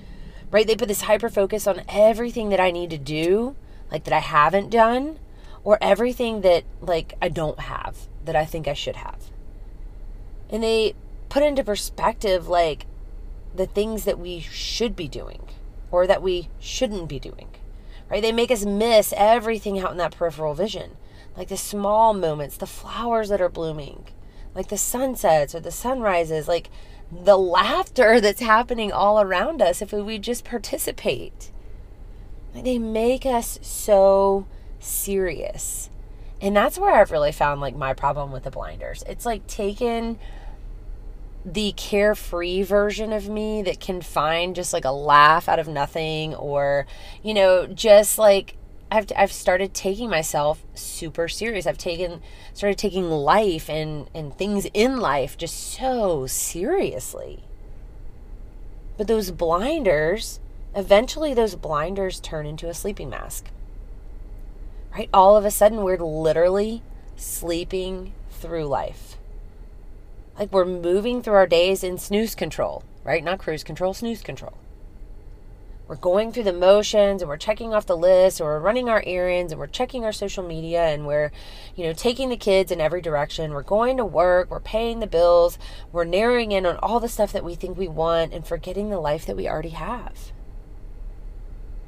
Right? 0.50 0.66
They 0.66 0.76
put 0.76 0.88
this 0.88 1.02
hyper 1.02 1.28
focus 1.28 1.66
on 1.66 1.82
everything 1.88 2.48
that 2.50 2.60
I 2.60 2.70
need 2.70 2.90
to 2.90 2.98
do, 2.98 3.54
like 3.90 4.04
that 4.04 4.14
I 4.14 4.20
haven't 4.20 4.70
done, 4.70 5.18
or 5.62 5.78
everything 5.80 6.40
that 6.42 6.64
like 6.80 7.14
I 7.20 7.28
don't 7.28 7.58
have 7.60 8.08
that 8.24 8.36
I 8.36 8.44
think 8.44 8.68
I 8.68 8.74
should 8.74 8.96
have. 8.96 9.30
And 10.48 10.62
they 10.62 10.94
put 11.28 11.42
into 11.42 11.64
perspective 11.64 12.48
like 12.48 12.86
the 13.54 13.66
things 13.66 14.04
that 14.04 14.18
we 14.18 14.40
should 14.40 14.94
be 14.94 15.08
doing 15.08 15.42
or 15.90 16.06
that 16.06 16.22
we 16.22 16.48
shouldn't 16.58 17.08
be 17.08 17.18
doing. 17.18 17.48
Right? 18.10 18.22
They 18.22 18.32
make 18.32 18.50
us 18.50 18.64
miss 18.64 19.12
everything 19.16 19.78
out 19.78 19.92
in 19.92 19.98
that 19.98 20.16
peripheral 20.16 20.54
vision. 20.54 20.96
Like 21.36 21.48
the 21.48 21.56
small 21.56 22.14
moments, 22.14 22.56
the 22.56 22.66
flowers 22.66 23.28
that 23.28 23.40
are 23.40 23.48
blooming, 23.48 24.06
like 24.54 24.68
the 24.68 24.78
sunsets 24.78 25.54
or 25.54 25.60
the 25.60 25.70
sunrises, 25.70 26.48
like 26.48 26.70
the 27.12 27.38
laughter 27.38 28.20
that's 28.20 28.40
happening 28.40 28.92
all 28.92 29.20
around 29.20 29.62
us 29.62 29.82
if 29.82 29.92
we 29.92 30.18
just 30.18 30.44
participate. 30.44 31.50
Like 32.54 32.64
they 32.64 32.78
make 32.78 33.24
us 33.26 33.58
so 33.62 34.46
serious. 34.80 35.90
And 36.40 36.56
that's 36.56 36.78
where 36.78 36.94
I've 36.94 37.10
really 37.10 37.32
found 37.32 37.60
like 37.60 37.76
my 37.76 37.94
problem 37.94 38.32
with 38.32 38.44
the 38.44 38.50
blinders. 38.50 39.04
It's 39.06 39.26
like 39.26 39.46
taken 39.46 40.18
the 41.52 41.72
carefree 41.72 42.62
version 42.62 43.12
of 43.12 43.28
me 43.28 43.62
that 43.62 43.80
can 43.80 44.02
find 44.02 44.54
just 44.54 44.72
like 44.72 44.84
a 44.84 44.90
laugh 44.90 45.48
out 45.48 45.58
of 45.58 45.68
nothing 45.68 46.34
or 46.34 46.86
you 47.22 47.32
know 47.32 47.66
just 47.66 48.18
like 48.18 48.56
I've 48.90 49.06
I've 49.16 49.32
started 49.32 49.74
taking 49.74 50.08
myself 50.08 50.64
super 50.74 51.28
serious. 51.28 51.66
I've 51.66 51.78
taken 51.78 52.22
started 52.54 52.78
taking 52.78 53.10
life 53.10 53.68
and 53.68 54.08
and 54.14 54.36
things 54.36 54.66
in 54.72 54.98
life 54.98 55.36
just 55.36 55.56
so 55.56 56.26
seriously. 56.26 57.44
But 58.96 59.06
those 59.06 59.30
blinders, 59.30 60.40
eventually 60.74 61.34
those 61.34 61.54
blinders 61.54 62.18
turn 62.18 62.46
into 62.46 62.68
a 62.68 62.74
sleeping 62.74 63.10
mask. 63.10 63.50
Right? 64.92 65.10
All 65.12 65.36
of 65.36 65.44
a 65.44 65.50
sudden 65.50 65.82
we're 65.82 65.98
literally 65.98 66.82
sleeping 67.14 68.14
through 68.30 68.64
life. 68.66 69.17
Like 70.38 70.52
we're 70.52 70.64
moving 70.64 71.22
through 71.22 71.34
our 71.34 71.46
days 71.48 71.82
in 71.82 71.98
snooze 71.98 72.34
control, 72.34 72.84
right? 73.02 73.24
Not 73.24 73.40
cruise 73.40 73.64
control, 73.64 73.92
snooze 73.92 74.22
control. 74.22 74.54
We're 75.88 75.96
going 75.96 76.32
through 76.32 76.44
the 76.44 76.52
motions 76.52 77.22
and 77.22 77.30
we're 77.30 77.38
checking 77.38 77.72
off 77.72 77.86
the 77.86 77.96
list 77.96 78.40
or 78.40 78.44
we're 78.44 78.60
running 78.60 78.90
our 78.90 79.02
errands 79.06 79.52
and 79.52 79.58
we're 79.58 79.66
checking 79.66 80.04
our 80.04 80.12
social 80.12 80.46
media 80.46 80.84
and 80.84 81.06
we're 81.06 81.32
you 81.74 81.84
know 81.84 81.94
taking 81.94 82.28
the 82.28 82.36
kids 82.36 82.70
in 82.70 82.80
every 82.80 83.00
direction. 83.00 83.52
We're 83.52 83.62
going 83.62 83.96
to 83.96 84.04
work 84.04 84.50
we're 84.50 84.60
paying 84.60 85.00
the 85.00 85.06
bills 85.06 85.58
we're 85.90 86.04
narrowing 86.04 86.52
in 86.52 86.66
on 86.66 86.76
all 86.76 87.00
the 87.00 87.08
stuff 87.08 87.32
that 87.32 87.44
we 87.44 87.54
think 87.54 87.76
we 87.76 87.88
want 87.88 88.34
and 88.34 88.46
forgetting 88.46 88.90
the 88.90 89.00
life 89.00 89.24
that 89.26 89.36
we 89.36 89.48
already 89.48 89.70
have. 89.70 90.30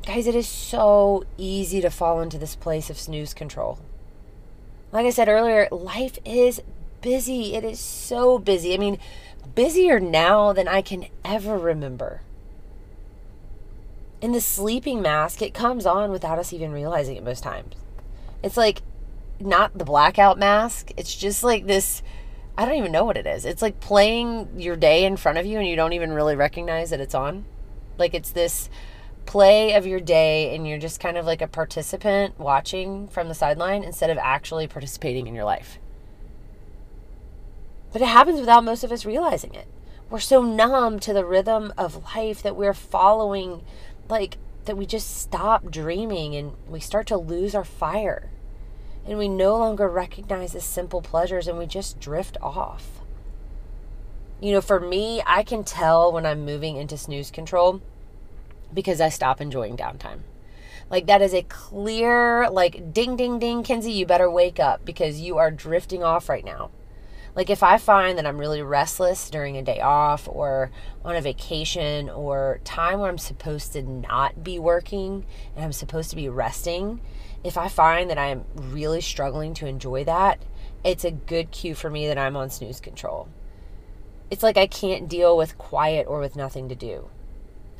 Guys 0.06 0.26
it 0.26 0.34
is 0.34 0.48
so 0.48 1.24
easy 1.36 1.82
to 1.82 1.90
fall 1.90 2.22
into 2.22 2.38
this 2.38 2.56
place 2.56 2.88
of 2.88 2.98
snooze 2.98 3.34
control. 3.34 3.78
Like 4.92 5.04
i 5.04 5.10
said 5.10 5.28
earlier 5.28 5.68
life 5.70 6.18
is 6.24 6.62
busy 7.00 7.54
it 7.54 7.64
is 7.64 7.78
so 7.78 8.38
busy 8.38 8.74
i 8.74 8.76
mean 8.76 8.98
busier 9.54 9.98
now 9.98 10.52
than 10.52 10.68
i 10.68 10.80
can 10.82 11.06
ever 11.24 11.58
remember 11.58 12.20
in 14.20 14.32
the 14.32 14.40
sleeping 14.40 15.00
mask, 15.00 15.40
it 15.42 15.54
comes 15.54 15.86
on 15.86 16.10
without 16.10 16.38
us 16.38 16.52
even 16.52 16.72
realizing 16.72 17.16
it 17.16 17.24
most 17.24 17.42
times. 17.42 17.74
It's 18.42 18.56
like 18.56 18.82
not 19.38 19.76
the 19.76 19.84
blackout 19.84 20.38
mask. 20.38 20.92
It's 20.96 21.14
just 21.14 21.42
like 21.42 21.66
this 21.66 22.02
I 22.58 22.66
don't 22.66 22.76
even 22.76 22.92
know 22.92 23.04
what 23.04 23.16
it 23.16 23.26
is. 23.26 23.46
It's 23.46 23.62
like 23.62 23.80
playing 23.80 24.60
your 24.60 24.76
day 24.76 25.06
in 25.06 25.16
front 25.16 25.38
of 25.38 25.46
you 25.46 25.58
and 25.58 25.66
you 25.66 25.76
don't 25.76 25.94
even 25.94 26.12
really 26.12 26.36
recognize 26.36 26.90
that 26.90 27.00
it's 27.00 27.14
on. 27.14 27.46
Like 27.96 28.12
it's 28.12 28.32
this 28.32 28.68
play 29.24 29.72
of 29.72 29.86
your 29.86 30.00
day 30.00 30.54
and 30.54 30.68
you're 30.68 30.78
just 30.78 31.00
kind 31.00 31.16
of 31.16 31.24
like 31.24 31.40
a 31.40 31.46
participant 31.46 32.38
watching 32.38 33.08
from 33.08 33.28
the 33.28 33.34
sideline 33.34 33.82
instead 33.82 34.10
of 34.10 34.18
actually 34.18 34.66
participating 34.66 35.26
in 35.26 35.34
your 35.34 35.44
life. 35.44 35.78
But 37.92 38.02
it 38.02 38.08
happens 38.08 38.40
without 38.40 38.64
most 38.64 38.84
of 38.84 38.92
us 38.92 39.04
realizing 39.04 39.54
it. 39.54 39.66
We're 40.08 40.20
so 40.20 40.42
numb 40.42 40.98
to 41.00 41.12
the 41.12 41.24
rhythm 41.24 41.72
of 41.78 42.14
life 42.16 42.42
that 42.42 42.56
we're 42.56 42.74
following 42.74 43.62
like 44.08 44.38
that 44.64 44.76
we 44.76 44.86
just 44.86 45.16
stop 45.16 45.70
dreaming 45.70 46.34
and 46.34 46.52
we 46.68 46.80
start 46.80 47.06
to 47.08 47.16
lose 47.16 47.54
our 47.54 47.64
fire. 47.64 48.30
And 49.06 49.18
we 49.18 49.28
no 49.28 49.56
longer 49.56 49.88
recognize 49.88 50.52
the 50.52 50.60
simple 50.60 51.00
pleasures 51.00 51.48
and 51.48 51.58
we 51.58 51.66
just 51.66 51.98
drift 51.98 52.36
off. 52.42 53.00
You 54.40 54.52
know, 54.52 54.60
for 54.60 54.80
me, 54.80 55.22
I 55.26 55.42
can 55.42 55.64
tell 55.64 56.12
when 56.12 56.26
I'm 56.26 56.44
moving 56.44 56.76
into 56.76 56.96
snooze 56.96 57.30
control 57.30 57.80
because 58.72 59.00
I 59.00 59.08
stop 59.08 59.40
enjoying 59.40 59.76
downtime. 59.76 60.20
Like 60.90 61.06
that 61.06 61.22
is 61.22 61.34
a 61.34 61.42
clear, 61.42 62.50
like 62.50 62.92
ding, 62.92 63.16
ding, 63.16 63.38
ding, 63.38 63.62
Kinsey, 63.62 63.92
you 63.92 64.06
better 64.06 64.30
wake 64.30 64.58
up 64.58 64.84
because 64.84 65.20
you 65.20 65.38
are 65.38 65.50
drifting 65.50 66.02
off 66.02 66.28
right 66.28 66.44
now. 66.44 66.70
Like 67.34 67.48
if 67.48 67.62
I 67.62 67.78
find 67.78 68.18
that 68.18 68.26
I'm 68.26 68.38
really 68.38 68.62
restless 68.62 69.30
during 69.30 69.56
a 69.56 69.62
day 69.62 69.80
off 69.80 70.28
or 70.28 70.70
on 71.04 71.16
a 71.16 71.20
vacation 71.20 72.10
or 72.10 72.60
time 72.64 72.98
where 72.98 73.08
I'm 73.08 73.18
supposed 73.18 73.72
to 73.74 73.82
not 73.82 74.42
be 74.42 74.58
working 74.58 75.24
and 75.54 75.64
I'm 75.64 75.72
supposed 75.72 76.10
to 76.10 76.16
be 76.16 76.28
resting, 76.28 77.00
if 77.44 77.56
I 77.56 77.68
find 77.68 78.10
that 78.10 78.18
I'm 78.18 78.44
really 78.54 79.00
struggling 79.00 79.54
to 79.54 79.66
enjoy 79.66 80.04
that, 80.04 80.42
it's 80.82 81.04
a 81.04 81.10
good 81.10 81.50
cue 81.50 81.74
for 81.74 81.88
me 81.88 82.06
that 82.08 82.18
I'm 82.18 82.36
on 82.36 82.50
snooze 82.50 82.80
control. 82.80 83.28
It's 84.30 84.42
like 84.42 84.56
I 84.56 84.66
can't 84.66 85.08
deal 85.08 85.36
with 85.36 85.58
quiet 85.58 86.06
or 86.08 86.20
with 86.20 86.36
nothing 86.36 86.68
to 86.68 86.74
do. 86.74 87.10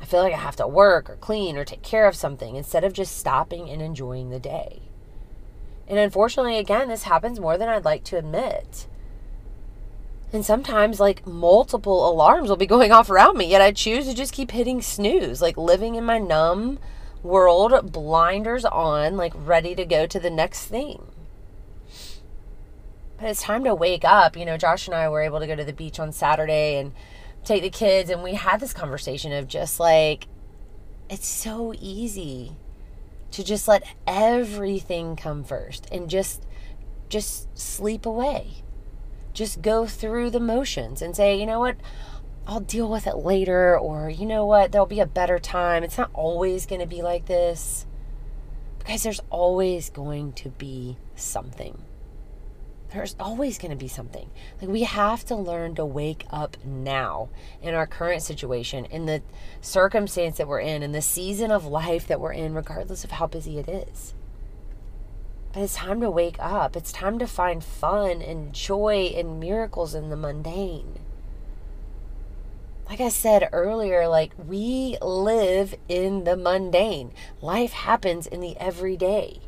I 0.01 0.05
feel 0.05 0.21
like 0.21 0.33
I 0.33 0.37
have 0.37 0.55
to 0.55 0.67
work 0.67 1.09
or 1.09 1.15
clean 1.17 1.57
or 1.57 1.63
take 1.63 1.83
care 1.83 2.07
of 2.07 2.15
something 2.15 2.55
instead 2.55 2.83
of 2.83 2.93
just 2.93 3.17
stopping 3.17 3.69
and 3.69 3.81
enjoying 3.81 4.29
the 4.29 4.39
day. 4.39 4.81
And 5.87 5.99
unfortunately, 5.99 6.57
again, 6.57 6.87
this 6.87 7.03
happens 7.03 7.39
more 7.39 7.57
than 7.57 7.69
I'd 7.69 7.85
like 7.85 8.03
to 8.05 8.17
admit. 8.17 8.87
And 10.33 10.45
sometimes, 10.45 10.99
like, 10.99 11.27
multiple 11.27 12.09
alarms 12.09 12.49
will 12.49 12.55
be 12.55 12.65
going 12.65 12.91
off 12.91 13.09
around 13.09 13.37
me, 13.37 13.45
yet 13.45 13.61
I 13.61 13.71
choose 13.71 14.07
to 14.07 14.13
just 14.13 14.33
keep 14.33 14.51
hitting 14.51 14.81
snooze, 14.81 15.41
like 15.41 15.57
living 15.57 15.95
in 15.95 16.05
my 16.05 16.19
numb 16.19 16.79
world, 17.21 17.91
blinders 17.91 18.65
on, 18.65 19.17
like 19.17 19.33
ready 19.35 19.75
to 19.75 19.85
go 19.85 20.07
to 20.07 20.19
the 20.19 20.29
next 20.29 20.65
thing. 20.65 21.03
But 23.19 23.29
it's 23.29 23.43
time 23.43 23.63
to 23.65 23.75
wake 23.75 24.05
up. 24.05 24.37
You 24.37 24.45
know, 24.45 24.57
Josh 24.57 24.87
and 24.87 24.95
I 24.95 25.09
were 25.09 25.21
able 25.21 25.39
to 25.39 25.47
go 25.47 25.55
to 25.55 25.65
the 25.65 25.73
beach 25.73 25.99
on 25.99 26.11
Saturday 26.11 26.77
and 26.77 26.93
take 27.43 27.61
the 27.61 27.69
kids, 27.69 28.09
and 28.09 28.23
we 28.23 28.35
had 28.35 28.59
this 28.59 28.73
conversation 28.73 29.33
of 29.33 29.47
just 29.47 29.79
like, 29.79 30.27
it's 31.09 31.27
so 31.27 31.73
easy 31.79 32.55
to 33.31 33.43
just 33.43 33.67
let 33.67 33.83
everything 34.07 35.15
come 35.15 35.43
first 35.43 35.87
and 35.91 36.09
just 36.09 36.45
just 37.09 37.57
sleep 37.57 38.05
away 38.05 38.63
just 39.33 39.61
go 39.61 39.85
through 39.85 40.29
the 40.31 40.39
motions 40.39 41.01
and 41.01 41.15
say, 41.15 41.39
you 41.39 41.45
know 41.45 41.59
what, 41.59 41.77
I'll 42.47 42.59
deal 42.59 42.89
with 42.89 43.07
it 43.07 43.17
later, 43.17 43.77
or 43.77 44.09
you 44.09 44.25
know 44.25 44.45
what, 44.45 44.71
there'll 44.71 44.87
be 44.87 44.99
a 44.99 45.05
better 45.05 45.39
time. 45.39 45.83
It's 45.83 45.97
not 45.97 46.09
always 46.13 46.65
going 46.65 46.81
to 46.81 46.87
be 46.87 47.01
like 47.01 47.25
this. 47.27 47.85
Because 48.79 49.03
there's 49.03 49.21
always 49.29 49.89
going 49.91 50.33
to 50.33 50.49
be 50.49 50.97
something. 51.15 51.83
there's 52.93 53.15
always 53.19 53.57
going 53.57 53.71
to 53.71 53.77
be 53.77 53.87
something. 53.87 54.29
Like 54.59 54.69
we 54.69 54.83
have 54.83 55.23
to 55.25 55.35
learn 55.35 55.75
to 55.75 55.85
wake 55.85 56.25
up 56.29 56.57
now 56.65 57.29
in 57.61 57.73
our 57.73 57.87
current 57.87 58.21
situation, 58.21 58.85
in 58.85 59.05
the 59.05 59.21
circumstance 59.61 60.37
that 60.37 60.47
we're 60.47 60.59
in, 60.59 60.83
in 60.83 60.91
the 60.91 61.01
season 61.01 61.51
of 61.51 61.65
life 61.65 62.07
that 62.07 62.19
we're 62.19 62.33
in, 62.33 62.53
regardless 62.53 63.03
of 63.03 63.11
how 63.11 63.27
busy 63.27 63.59
it 63.59 63.69
is. 63.69 64.13
But 65.53 65.63
it's 65.63 65.75
time 65.75 65.99
to 66.01 66.09
wake 66.09 66.37
up. 66.39 66.75
It's 66.75 66.91
time 66.91 67.19
to 67.19 67.27
find 67.27 67.63
fun 67.63 68.21
and 68.21 68.53
joy 68.53 69.13
and 69.15 69.39
miracles 69.39 69.93
in 69.93 70.09
the 70.09 70.15
mundane. 70.15 70.99
Like 72.89 73.01
I 73.01 73.09
said 73.09 73.49
earlier, 73.51 74.07
like 74.07 74.33
we 74.37 74.97
live 75.01 75.75
in 75.87 76.23
the 76.23 76.37
mundane. 76.37 77.13
Life 77.41 77.73
happens 77.73 78.27
in 78.27 78.41
the 78.41 78.57
everyday. 78.57 79.39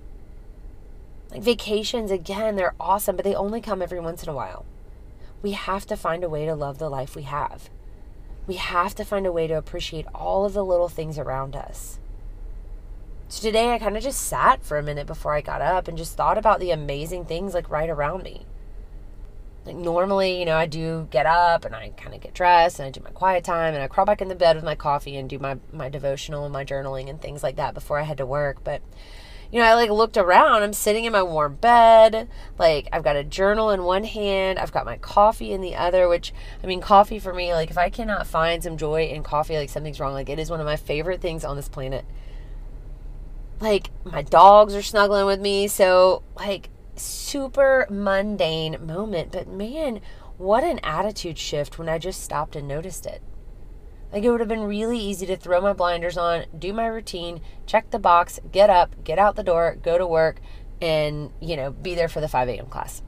Like 1.29 1.41
vacations, 1.41 2.11
again, 2.11 2.55
they're 2.55 2.75
awesome, 2.79 3.15
but 3.15 3.25
they 3.25 3.35
only 3.35 3.59
come 3.59 3.81
every 3.81 3.99
once 3.99 4.23
in 4.23 4.29
a 4.29 4.33
while. 4.33 4.65
We 5.41 5.51
have 5.51 5.85
to 5.87 5.97
find 5.97 6.23
a 6.23 6.29
way 6.29 6.45
to 6.45 6.55
love 6.55 6.77
the 6.77 6.89
life 6.89 7.15
we 7.15 7.23
have. 7.23 7.69
We 8.45 8.55
have 8.55 8.93
to 8.95 9.05
find 9.05 9.25
a 9.25 9.31
way 9.31 9.47
to 9.47 9.57
appreciate 9.57 10.05
all 10.13 10.45
of 10.45 10.53
the 10.53 10.63
little 10.63 10.89
things 10.89 11.17
around 11.17 11.55
us. 11.55 11.99
So 13.33 13.41
today 13.41 13.73
I 13.73 13.79
kind 13.79 13.97
of 13.97 14.03
just 14.03 14.27
sat 14.27 14.63
for 14.63 14.77
a 14.77 14.83
minute 14.83 15.07
before 15.07 15.33
I 15.33 15.41
got 15.41 15.59
up 15.59 15.87
and 15.87 15.97
just 15.97 16.15
thought 16.15 16.37
about 16.37 16.59
the 16.59 16.69
amazing 16.69 17.25
things 17.25 17.55
like 17.55 17.67
right 17.67 17.89
around 17.89 18.21
me. 18.21 18.45
Like 19.65 19.75
normally, 19.75 20.37
you 20.37 20.45
know, 20.45 20.55
I 20.55 20.67
do 20.67 21.07
get 21.09 21.25
up 21.25 21.65
and 21.65 21.73
I 21.73 21.89
kind 21.97 22.13
of 22.13 22.21
get 22.21 22.35
dressed 22.35 22.77
and 22.77 22.85
I 22.85 22.91
do 22.91 23.01
my 23.03 23.09
quiet 23.09 23.43
time 23.43 23.73
and 23.73 23.81
I 23.81 23.87
crawl 23.87 24.05
back 24.05 24.21
in 24.21 24.27
the 24.27 24.35
bed 24.35 24.55
with 24.55 24.63
my 24.63 24.75
coffee 24.75 25.15
and 25.15 25.27
do 25.27 25.39
my 25.39 25.57
my 25.71 25.89
devotional 25.89 26.43
and 26.43 26.53
my 26.53 26.63
journaling 26.63 27.09
and 27.09 27.19
things 27.19 27.41
like 27.41 27.55
that 27.55 27.73
before 27.73 27.97
I 27.97 28.03
head 28.03 28.17
to 28.17 28.25
work, 28.27 28.63
but 28.63 28.83
you 29.51 29.57
know, 29.57 29.65
I 29.65 29.73
like 29.73 29.89
looked 29.89 30.15
around. 30.17 30.61
I'm 30.61 30.71
sitting 30.71 31.05
in 31.05 31.11
my 31.11 31.23
warm 31.23 31.55
bed. 31.55 32.27
Like, 32.59 32.87
I've 32.91 33.03
got 33.03 33.15
a 33.15 33.23
journal 33.23 33.71
in 33.71 33.83
one 33.83 34.03
hand. 34.03 34.59
I've 34.59 34.71
got 34.71 34.85
my 34.85 34.97
coffee 34.97 35.53
in 35.53 35.61
the 35.61 35.75
other, 35.75 36.07
which, 36.07 36.33
I 36.63 36.67
mean, 36.67 36.81
coffee 36.81 37.19
for 37.19 37.35
me, 37.35 37.53
like, 37.53 37.69
if 37.69 37.77
I 37.77 37.91
cannot 37.91 38.25
find 38.25 38.63
some 38.63 38.77
joy 38.77 39.05
in 39.05 39.21
coffee, 39.21 39.55
like, 39.55 39.69
something's 39.69 39.99
wrong. 39.99 40.13
Like, 40.13 40.29
it 40.29 40.39
is 40.39 40.49
one 40.49 40.59
of 40.59 40.65
my 40.65 40.75
favorite 40.75 41.21
things 41.21 41.45
on 41.45 41.55
this 41.55 41.69
planet. 41.69 42.03
Like, 43.59 43.89
my 44.03 44.21
dogs 44.21 44.75
are 44.75 44.81
snuggling 44.81 45.25
with 45.25 45.39
me. 45.39 45.67
So, 45.67 46.23
like, 46.35 46.69
super 46.95 47.87
mundane 47.89 48.85
moment. 48.85 49.31
But 49.31 49.47
man, 49.47 50.01
what 50.37 50.63
an 50.63 50.79
attitude 50.79 51.37
shift 51.37 51.77
when 51.77 51.89
I 51.89 51.97
just 51.97 52.21
stopped 52.21 52.55
and 52.55 52.67
noticed 52.67 53.05
it. 53.05 53.21
Like 54.11 54.23
it 54.23 54.29
would 54.29 54.41
have 54.41 54.49
been 54.49 54.63
really 54.63 54.99
easy 54.99 55.25
to 55.25 55.35
throw 55.35 55.59
my 55.59 55.73
blinders 55.73 56.17
on, 56.17 56.45
do 56.57 56.71
my 56.71 56.85
routine, 56.85 57.41
check 57.65 57.89
the 57.89 57.97
box, 57.97 58.39
get 58.51 58.69
up, 58.69 59.03
get 59.03 59.17
out 59.17 59.35
the 59.35 59.43
door, 59.43 59.75
go 59.81 59.97
to 59.97 60.05
work, 60.05 60.39
and 60.79 61.31
you 61.39 61.55
know, 61.55 61.71
be 61.71 61.95
there 61.95 62.07
for 62.07 62.21
the 62.21 62.27
5 62.27 62.47
a.m. 62.49 62.67
class. 62.67 63.01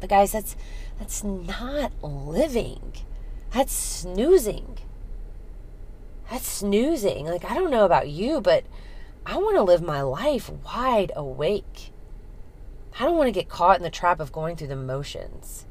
But 0.00 0.10
guys, 0.10 0.32
that's 0.32 0.54
that's 0.98 1.24
not 1.24 1.92
living. 2.02 2.92
That's 3.52 3.72
snoozing. 3.72 4.78
That's 6.32 6.48
snoozing. 6.48 7.26
Like 7.26 7.44
I 7.44 7.52
don't 7.52 7.70
know 7.70 7.84
about 7.84 8.08
you, 8.08 8.40
but 8.40 8.64
I 9.26 9.36
want 9.36 9.54
to 9.56 9.62
live 9.62 9.82
my 9.82 10.00
life 10.00 10.48
wide 10.48 11.12
awake. 11.14 11.92
I 12.98 13.04
don't 13.04 13.18
want 13.18 13.28
to 13.28 13.38
get 13.38 13.50
caught 13.50 13.76
in 13.76 13.82
the 13.82 13.90
trap 13.90 14.18
of 14.18 14.32
going 14.32 14.56
through 14.56 14.68
the 14.68 14.76
motions. 14.76 15.66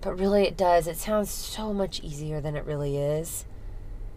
But 0.00 0.18
really, 0.18 0.44
it 0.44 0.56
does. 0.56 0.86
It 0.86 0.96
sounds 0.96 1.28
so 1.28 1.74
much 1.74 2.00
easier 2.00 2.40
than 2.40 2.56
it 2.56 2.64
really 2.64 2.96
is. 2.96 3.44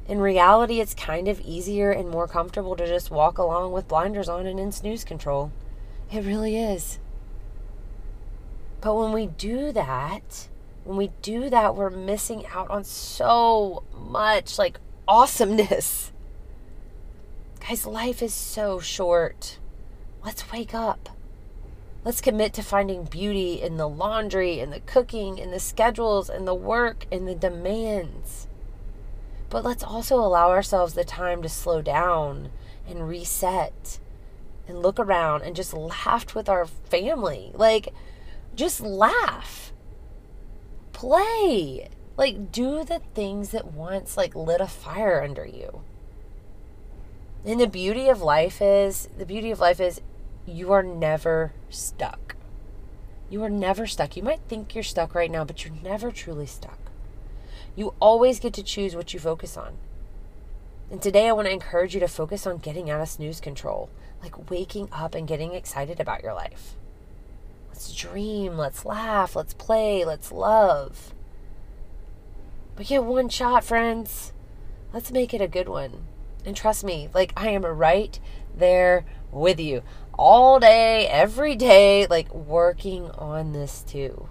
In 0.08 0.20
reality, 0.20 0.79
it's 0.79 0.93
kind 0.93 1.27
of 1.27 1.41
easier 1.41 1.91
and 1.91 2.10
more 2.10 2.29
comfortable 2.29 2.77
to 2.77 2.88
just 2.88 3.12
walk 3.12 3.38
along 3.38 3.74
with 3.74 3.89
blinders 3.89 4.29
on 4.29 4.46
and 4.46 4.58
in 4.58 4.72
snooze 4.72 5.03
control. 5.03 5.51
It 6.10 6.24
really 6.24 6.55
is. 6.55 6.98
But 8.79 8.96
when 8.96 9.12
we 9.12 9.27
do 9.27 9.74
that, 9.74 10.48
when 10.86 10.96
we 10.96 11.12
do 11.22 11.50
that, 11.50 11.75
we're 11.75 11.89
missing 11.89 12.46
out 12.48 12.70
on 12.70 12.86
so 12.86 13.84
much 13.93 14.58
like 14.58 14.79
awesomeness. 15.12 16.13
Guys, 17.60 17.86
life 17.86 18.21
is 18.21 18.34
so 18.34 18.80
short. 18.80 19.60
Let's 20.24 20.50
wake 20.54 20.74
up. 20.74 21.10
Let's 22.06 22.21
commit 22.21 22.54
to 22.54 22.63
finding 22.63 23.04
beauty 23.04 23.62
in 23.62 23.76
the 23.76 23.89
laundry, 23.89 24.62
in 24.62 24.69
the 24.69 24.80
cooking, 24.80 25.38
in 25.38 25.52
the 25.52 25.60
schedules, 25.60 26.30
in 26.30 26.45
the 26.45 26.56
work, 26.56 27.08
in 27.12 27.26
the 27.26 27.36
demands. 27.36 28.47
But 29.50 29.65
let's 29.65 29.84
also 29.84 30.15
allow 30.15 30.50
ourselves 30.50 30.93
the 30.93 31.04
time 31.04 31.41
to 31.41 31.50
slow 31.50 31.82
down 31.82 32.50
and 32.88 33.10
reset 33.10 34.00
and 34.65 34.82
look 34.82 34.97
around 34.97 35.41
and 35.41 35.58
just 35.58 35.74
laugh 35.74 36.34
with 36.34 36.47
our 36.47 36.65
family. 36.65 37.52
Like, 37.54 37.93
just 38.56 38.80
laugh. 38.80 39.74
Play. 40.93 41.89
Like, 42.17 42.52
do 42.52 42.84
the 42.84 43.02
things 43.13 43.50
that 43.50 43.74
once, 43.74 44.17
like, 44.17 44.36
lit 44.36 44.62
a 44.62 44.67
fire 44.67 45.24
under 45.24 45.45
you. 45.45 45.82
And 47.45 47.60
the 47.60 47.67
beauty 47.67 48.08
of 48.10 48.21
life 48.21 48.62
is, 48.62 49.10
the 49.17 49.26
beauty 49.26 49.50
of 49.50 49.60
life 49.60 49.80
is 49.80 50.02
you 50.45 50.71
are 50.71 50.84
never 50.84 51.54
stuck. 51.69 52.36
You 53.30 53.43
are 53.43 53.50
never 53.50 53.88
stuck. 53.88 54.17
You 54.17 54.24
might 54.24 54.41
think 54.47 54.76
you're 54.76 54.84
stuck 54.84 55.15
right 55.15 55.32
now, 55.32 55.45
but 55.45 55.63
you're 55.63 55.74
never 55.82 56.12
truly 56.12 56.45
stuck. 56.45 56.78
You 57.76 57.93
always 58.00 58.39
get 58.39 58.54
to 58.56 58.63
choose 58.63 58.95
what 58.95 59.13
you 59.13 59.19
focus 59.19 59.56
on. 59.56 59.78
And 60.91 61.02
today 61.02 61.30
I 61.30 61.32
want 61.32 61.47
to 61.47 61.54
encourage 61.54 61.93
you 61.93 62.02
to 62.02 62.08
focus 62.10 62.45
on 62.45 62.58
getting 62.58 62.89
out 62.89 63.00
of 63.00 63.08
snooze 63.08 63.39
control, 63.39 63.89
like 64.21 64.52
waking 64.52 64.89
up 64.91 65.15
and 65.15 65.28
getting 65.28 65.54
excited 65.54 66.02
about 66.02 66.21
your 66.21 66.34
life. 66.34 66.76
Let's 67.69 67.95
dream, 67.95 68.58
let's 68.58 68.84
laugh, 68.84 69.36
let's 69.36 69.54
play, 69.54 70.04
let's 70.04 70.34
love. 70.34 71.13
But 72.82 72.88
get 72.88 73.04
one 73.04 73.30
shot, 73.30 73.63
friends. 73.63 74.34
Let's 74.91 75.12
make 75.12 75.36
it 75.36 75.39
a 75.39 75.48
good 75.48 75.70
one. 75.70 76.08
And 76.44 76.58
trust 76.58 76.84
me, 76.84 77.10
like 77.13 77.32
I 77.38 77.50
am 77.50 77.63
right 77.63 78.20
there 78.58 79.06
with 79.32 79.60
you 79.60 79.84
all 80.17 80.60
day, 80.60 81.06
every 81.08 81.56
day, 81.56 82.08
like 82.08 82.34
working 82.34 83.12
on 83.12 83.54
this 83.54 83.84
too. 83.84 84.30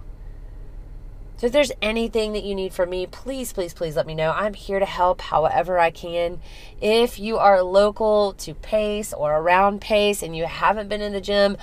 So 1.37 1.47
if 1.47 1.53
there's 1.53 1.71
anything 1.81 2.33
that 2.33 2.43
you 2.43 2.53
need 2.53 2.73
from 2.73 2.89
me, 2.89 3.07
please, 3.07 3.53
please, 3.53 3.73
please 3.73 3.95
let 3.95 4.05
me 4.05 4.15
know. 4.15 4.33
I'm 4.33 4.53
here 4.53 4.79
to 4.79 4.85
help 4.85 5.21
however 5.21 5.79
I 5.79 5.89
can. 5.89 6.41
If 6.81 7.19
you 7.19 7.37
are 7.37 7.63
local 7.63 8.33
to 8.33 8.53
Pace 8.53 9.13
or 9.13 9.33
around 9.33 9.79
Pace 9.79 10.21
and 10.21 10.35
you 10.35 10.43
haven't 10.43 10.89
been 10.89 10.99
in 10.99 11.13
the 11.13 11.21
gym, 11.21 11.55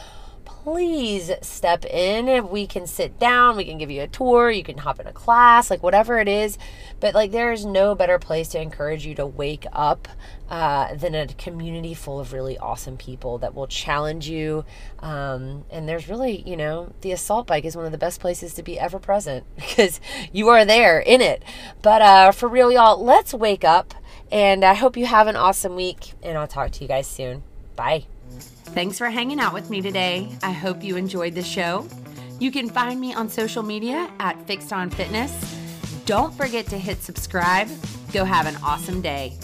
please 0.71 1.33
step 1.41 1.83
in. 1.87 2.29
If 2.29 2.45
we 2.45 2.67
can 2.67 2.87
sit 2.87 3.19
down, 3.19 3.57
we 3.57 3.65
can 3.65 3.79
give 3.79 3.91
you 3.91 4.03
a 4.03 4.07
tour, 4.07 4.51
you 4.51 4.63
can 4.63 4.77
hop 4.77 5.01
in 5.01 5.07
a 5.07 5.13
class, 5.15 5.71
like 5.71 5.83
whatever 5.83 6.19
it 6.19 6.29
is. 6.29 6.59
But 7.01 7.15
like, 7.15 7.31
there's 7.31 7.65
no 7.65 7.95
better 7.95 8.19
place 8.19 8.49
to 8.49 8.61
encourage 8.61 9.07
you 9.07 9.15
to 9.15 9.27
wake 9.27 9.65
up 9.73 10.09
uh, 10.51 10.95
than 10.95 11.15
a 11.15 11.27
community 11.27 11.95
full 11.95 12.21
of 12.21 12.35
really 12.35 12.59
awesome 12.59 12.99
people 12.99 13.39
that 13.39 13.55
will 13.55 13.67
challenge 13.67 14.29
you. 14.29 14.67
Um, 14.99 15.65
and 15.71 15.89
there's 15.89 16.07
really, 16.07 16.43
you 16.47 16.57
know, 16.57 16.93
the 17.01 17.13
assault 17.13 17.47
bike 17.47 17.65
is 17.65 17.75
one 17.75 17.87
of 17.87 17.93
the 17.93 17.97
best 17.97 18.21
places 18.21 18.53
to 18.55 18.63
be 18.63 18.79
ever 18.79 18.99
present 18.99 19.47
because 19.57 20.03
you 20.33 20.49
are 20.49 20.67
there 20.67 21.01
in 21.01 21.23
it. 21.23 21.43
But 21.81 22.03
uh, 22.03 22.33
for 22.33 22.47
real, 22.47 22.71
y'all, 22.71 23.03
let's 23.03 23.33
wake 23.33 23.65
up. 23.65 23.95
And 24.31 24.63
I 24.63 24.75
hope 24.75 24.99
you 24.99 25.07
have 25.07 25.29
an 25.29 25.37
awesome 25.37 25.77
week. 25.77 26.13
And 26.23 26.37
I'll 26.37 26.47
talk 26.47 26.73
to 26.73 26.85
you 26.85 26.89
guys 26.89 27.07
soon. 27.07 27.43
Bye. 27.75 28.05
Thanks 28.75 28.99
for 28.99 29.11
hanging 29.11 29.41
out 29.41 29.53
with 29.53 29.71
me 29.71 29.81
today. 29.81 30.31
I 30.43 30.53
hope 30.53 30.85
you 30.85 30.97
enjoyed 30.97 31.35
the 31.35 31.43
show. 31.43 31.87
You 32.39 32.53
can 32.53 32.69
find 32.69 33.01
me 33.01 33.13
on 33.13 33.29
social 33.29 33.63
media 33.63 34.11
at 34.21 34.41
Fixed 34.47 34.73
on 34.73 34.91
Fitness. 34.91 35.33
Don't 36.05 36.33
forget 36.35 36.67
to 36.67 36.79
hit 36.79 37.03
subscribe. 37.03 37.69
Go 38.13 38.25
have 38.25 38.47
an 38.47 38.57
awesome 38.63 39.01
day. 39.01 39.37